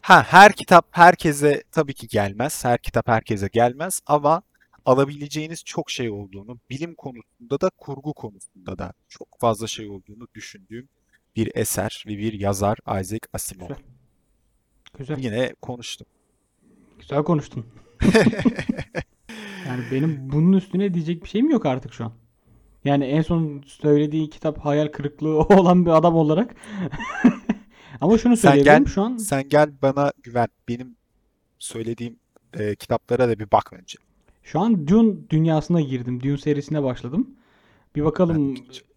Ha 0.00 0.22
her 0.22 0.52
kitap 0.52 0.86
herkese 0.90 1.62
tabii 1.72 1.94
ki 1.94 2.08
gelmez. 2.08 2.64
Her 2.64 2.78
kitap 2.78 3.08
herkese 3.08 3.48
gelmez 3.52 4.00
ama 4.06 4.42
alabileceğiniz 4.86 5.64
çok 5.64 5.90
şey 5.90 6.10
olduğunu, 6.10 6.58
bilim 6.70 6.94
konusunda 6.94 7.60
da 7.60 7.70
kurgu 7.76 8.14
konusunda 8.14 8.78
da 8.78 8.92
çok 9.08 9.28
fazla 9.40 9.66
şey 9.66 9.88
olduğunu 9.88 10.28
düşündüğüm 10.34 10.88
bir 11.36 11.50
eser 11.54 12.04
ve 12.06 12.18
bir 12.18 12.32
yazar 12.32 12.78
Isaac 13.00 13.20
Asimov. 13.32 13.68
Güzel. 13.68 13.84
Güzel. 14.98 15.18
Yine 15.18 15.54
konuştum. 15.62 16.06
Güzel 16.98 17.22
konuştun. 17.22 17.66
Yani 19.66 19.84
benim 19.92 20.32
bunun 20.32 20.52
üstüne 20.52 20.94
diyecek 20.94 21.24
bir 21.24 21.28
şeyim 21.28 21.50
yok 21.50 21.66
artık 21.66 21.94
şu 21.94 22.04
an. 22.04 22.12
Yani 22.84 23.04
en 23.04 23.22
son 23.22 23.62
söylediği 23.66 24.30
kitap 24.30 24.58
hayal 24.58 24.88
kırıklığı 24.88 25.38
olan 25.38 25.86
bir 25.86 25.90
adam 25.90 26.14
olarak. 26.14 26.54
Ama 28.00 28.18
şunu 28.18 28.36
Sen 28.36 28.50
söyleyebilirim 28.50 28.84
gel, 28.84 28.92
şu 28.92 29.02
an 29.02 29.16
sen 29.16 29.48
gel 29.48 29.70
bana 29.82 30.12
güven. 30.22 30.48
Benim 30.68 30.96
söylediğim 31.58 32.16
e, 32.54 32.74
kitaplara 32.74 33.28
da 33.28 33.38
bir 33.38 33.50
bak 33.50 33.72
önce. 33.72 33.98
Şu 34.46 34.60
an 34.60 34.88
Dune 34.88 35.30
dünyasına 35.30 35.80
girdim. 35.80 36.22
Dune 36.22 36.38
serisine 36.38 36.82
başladım. 36.82 37.30
Bir 37.96 38.04
bakalım 38.04 38.54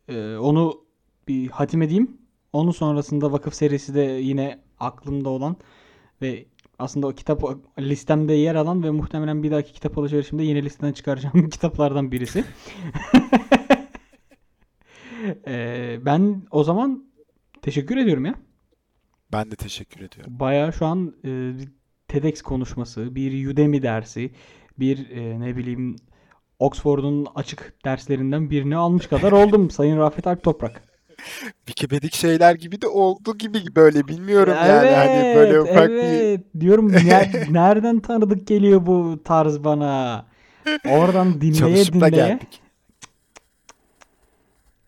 e, 0.08 0.36
onu 0.36 0.82
bir 1.28 1.48
hatim 1.48 1.82
edeyim. 1.82 2.18
Onun 2.54 2.72
sonrasında 2.72 3.32
Vakıf 3.32 3.54
serisi 3.54 3.96
de 3.96 4.02
yine 4.02 4.60
aklımda 4.80 5.30
olan 5.30 5.56
ve 6.22 6.46
aslında 6.80 7.08
o 7.08 7.12
kitap 7.14 7.44
listemde 7.80 8.34
yer 8.34 8.56
alan 8.56 8.84
ve 8.84 8.92
muhtemelen 8.92 9.44
bir 9.44 9.52
dahaki 9.52 9.74
kitap 9.74 9.98
alışverişimde 9.98 10.44
yeni 10.44 10.64
listeden 10.64 10.94
çıkaracağım 10.94 11.50
kitaplardan 11.54 12.12
birisi. 12.12 12.44
E, 15.48 16.00
ben 16.06 16.42
o 16.52 16.64
zaman 16.64 17.06
teşekkür 17.62 17.98
ediyorum 17.98 18.26
ya. 18.26 18.36
Ben 19.32 19.52
de 19.52 19.56
teşekkür 19.56 20.02
ediyorum. 20.02 20.40
Bayağı 20.40 20.74
şu 20.74 20.86
an 20.86 21.16
e, 21.26 21.54
TEDx 22.08 22.42
konuşması, 22.42 23.16
bir 23.16 23.48
Udemy 23.48 23.82
dersi, 23.82 24.32
bir 24.80 25.10
e, 25.10 25.40
ne 25.40 25.58
bileyim 25.58 25.96
Oxford'un 26.60 27.28
açık 27.36 27.74
derslerinden 27.86 28.50
birini 28.50 28.76
almış 28.76 29.08
kadar 29.08 29.32
oldum 29.32 29.72
Sayın 29.72 29.98
Rafet 29.98 30.28
Alp 30.28 30.44
Toprak. 30.44 30.84
Wikipedik 31.66 32.14
şeyler 32.14 32.56
gibi 32.56 32.82
de 32.82 32.88
oldu 32.88 33.38
gibi 33.38 33.60
böyle 33.76 34.08
bilmiyorum 34.08 34.54
yani 34.54 34.90
hani 34.90 35.36
böyle 35.36 35.54
Evet, 35.54 35.70
ufak 35.72 35.90
bir 35.90 35.96
evet. 35.96 36.42
Diyorum 36.60 36.92
ner- 36.92 37.54
nereden 37.54 38.00
tanıdık 38.00 38.48
geliyor 38.48 38.86
bu 38.86 39.20
tarz 39.24 39.64
bana? 39.64 40.26
Oradan 40.90 41.42
dinleye 41.42 41.54
çalışıp 41.54 41.94
dinleye. 41.94 42.10
geldik. 42.10 42.62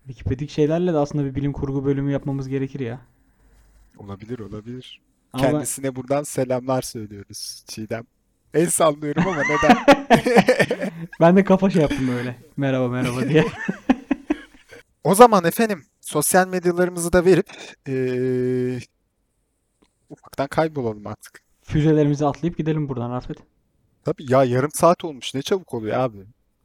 Wikipedik 0.08 0.50
şeylerle 0.50 0.94
de 0.94 0.98
aslında 0.98 1.26
bir 1.26 1.36
bilim 1.36 1.54
kurgu 1.54 1.86
bölümü 1.86 2.12
yapmamız 2.12 2.48
gerekir 2.48 2.80
ya. 2.80 3.02
Olabilir 3.98 4.40
olabilir. 4.40 5.02
Ama 5.34 5.44
Kendisine 5.44 5.96
buradan 5.96 6.24
selamlar 6.24 6.82
söylüyoruz 6.82 7.64
Çiğdem. 7.68 8.04
El 8.54 8.70
sallıyorum 8.70 9.24
ama 9.28 9.42
neden? 9.44 9.78
ben 11.22 11.38
de 11.38 11.44
kafa 11.44 11.70
şey 11.70 11.82
yaptım 11.82 12.10
öyle. 12.18 12.36
Merhaba 12.58 12.88
merhaba 12.88 13.30
diye. 13.30 13.46
O 15.04 15.16
zaman 15.16 15.44
efendim 15.46 15.84
sosyal 16.02 16.48
medyalarımızı 16.48 17.14
da 17.14 17.26
verip 17.26 17.48
eee, 17.88 18.80
ufaktan 20.10 20.48
kaybolalım 20.48 21.08
artık. 21.08 21.42
Füzelerimizi 21.62 22.26
atlayıp 22.26 22.58
gidelim 22.58 22.90
buradan 22.90 23.12
Rafet. 23.12 23.38
Tabii 24.04 24.32
ya 24.32 24.44
yarım 24.44 24.72
saat 24.74 25.04
olmuş 25.06 25.34
ne 25.36 25.42
çabuk 25.42 25.74
oluyor 25.74 25.98
abi. 25.98 26.18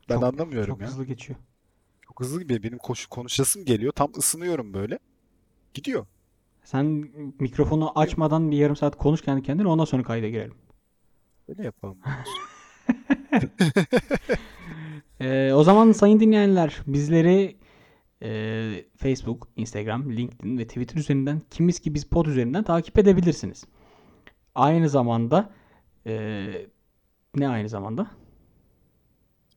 Ben 0.08 0.14
Çok 0.14 0.24
anlamıyorum 0.24 0.74
çok 0.74 0.80
ya. 0.80 0.86
hızlı 0.86 1.04
geçiyor. 1.04 1.38
Çok 2.02 2.20
hızlı 2.20 2.42
gibi 2.42 2.62
benim 2.62 2.78
koşu 2.78 3.08
konuşasım 3.08 3.64
geliyor. 3.64 3.92
Tam 3.92 4.12
ısınıyorum 4.18 4.74
böyle. 4.74 4.98
Gidiyor. 5.74 6.06
Sen 6.64 6.84
mikrofonu 7.40 7.98
açmadan 7.98 8.50
bir 8.50 8.56
yarım 8.56 8.76
saat 8.76 8.96
konuş 8.98 9.22
kendi 9.22 9.42
kendine 9.42 9.68
ondan 9.68 9.84
sonra 9.84 10.02
kayda 10.02 10.28
girelim. 10.28 10.54
Böyle 11.48 11.64
yapalım. 11.64 11.98
Ee, 15.20 15.52
o 15.52 15.64
zaman 15.64 15.92
sayın 15.92 16.20
dinleyenler 16.20 16.82
bizleri 16.86 17.56
e, 18.22 18.84
Facebook, 18.96 19.48
Instagram, 19.56 20.12
LinkedIn 20.12 20.58
ve 20.58 20.66
Twitter 20.66 20.96
üzerinden 20.96 21.42
kimiz 21.50 21.78
ki 21.80 21.94
biz 21.94 22.04
pod 22.04 22.26
üzerinden 22.26 22.62
takip 22.62 22.98
edebilirsiniz. 22.98 23.64
Aynı 24.54 24.88
zamanda 24.88 25.50
e, 26.06 26.46
ne 27.34 27.48
aynı 27.48 27.68
zamanda? 27.68 28.06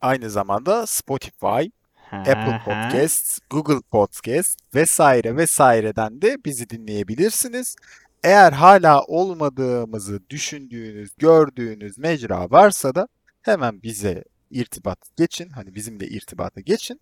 Aynı 0.02 0.30
zamanda 0.30 0.88
Spotify, 0.88 1.70
Apple. 2.12 2.62
Podcasts, 2.66 3.40
Google 3.50 3.82
Podcast 3.92 4.76
vesaire 4.76 5.38
vesaireden 5.38 6.22
de 6.22 6.38
bizi 6.46 6.70
dinleyebilirsiniz. 6.70 7.76
Eğer 8.24 8.52
hala 8.52 9.04
olmadığımızı 9.04 10.30
düşündüğünüz, 10.30 11.10
gördüğünüz 11.18 11.98
mecra 11.98 12.52
varsa 12.52 12.96
da 12.96 13.08
hemen 13.42 13.84
bize 13.84 14.24
irtibat 14.52 15.00
geçin. 15.18 15.50
Hani 15.50 15.76
bizimle 15.76 16.08
irtibata 16.08 16.62
geçin. 16.62 17.02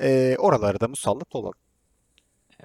Ee, 0.00 0.36
oralara 0.38 0.80
da 0.80 0.88
musallat 0.88 1.34
olalım. 1.34 1.58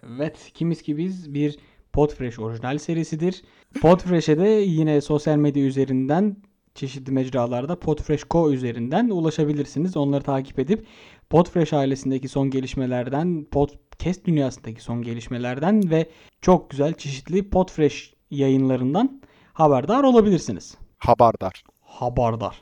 Evet, 0.03 0.51
kimiz 0.53 0.81
ki 0.81 0.97
biz 0.97 1.33
bir 1.33 1.59
Podfresh 1.93 2.39
orijinal 2.39 2.77
serisidir. 2.77 3.43
Podfresh'e 3.81 4.37
de 4.37 4.47
yine 4.49 5.01
sosyal 5.01 5.35
medya 5.35 5.63
üzerinden 5.63 6.37
çeşitli 6.75 7.11
mecralarda 7.11 7.79
Podfresh.co 7.79 8.51
üzerinden 8.51 9.09
ulaşabilirsiniz. 9.09 9.97
Onları 9.97 10.23
takip 10.23 10.59
edip 10.59 10.87
Podfresh 11.29 11.73
ailesindeki 11.73 12.27
son 12.27 12.49
gelişmelerden, 12.49 13.45
podcast 13.51 14.25
dünyasındaki 14.25 14.81
son 14.81 15.01
gelişmelerden 15.01 15.89
ve 15.89 16.09
çok 16.41 16.69
güzel 16.69 16.93
çeşitli 16.93 17.49
Podfresh 17.49 18.13
yayınlarından 18.31 19.21
haberdar 19.53 20.03
olabilirsiniz. 20.03 20.77
Haberdar. 20.97 21.63
Haberdar. 21.81 22.61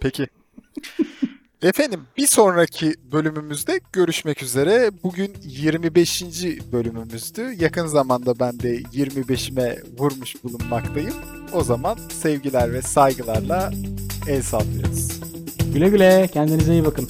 Peki. 0.00 0.26
Efendim 1.62 2.00
bir 2.16 2.26
sonraki 2.26 2.94
bölümümüzde 3.12 3.80
görüşmek 3.92 4.42
üzere. 4.42 4.90
Bugün 5.02 5.34
25. 5.42 6.22
bölümümüzdü. 6.72 7.56
Yakın 7.60 7.86
zamanda 7.86 8.38
ben 8.40 8.60
de 8.60 8.76
25'ime 8.76 9.78
vurmuş 9.98 10.44
bulunmaktayım. 10.44 11.14
O 11.52 11.64
zaman 11.64 11.98
sevgiler 12.22 12.72
ve 12.72 12.82
saygılarla 12.82 13.72
el 14.28 14.42
sallıyoruz. 14.42 15.20
Güle 15.74 15.88
güle, 15.88 16.28
kendinize 16.32 16.72
iyi 16.72 16.84
bakın. 16.84 17.08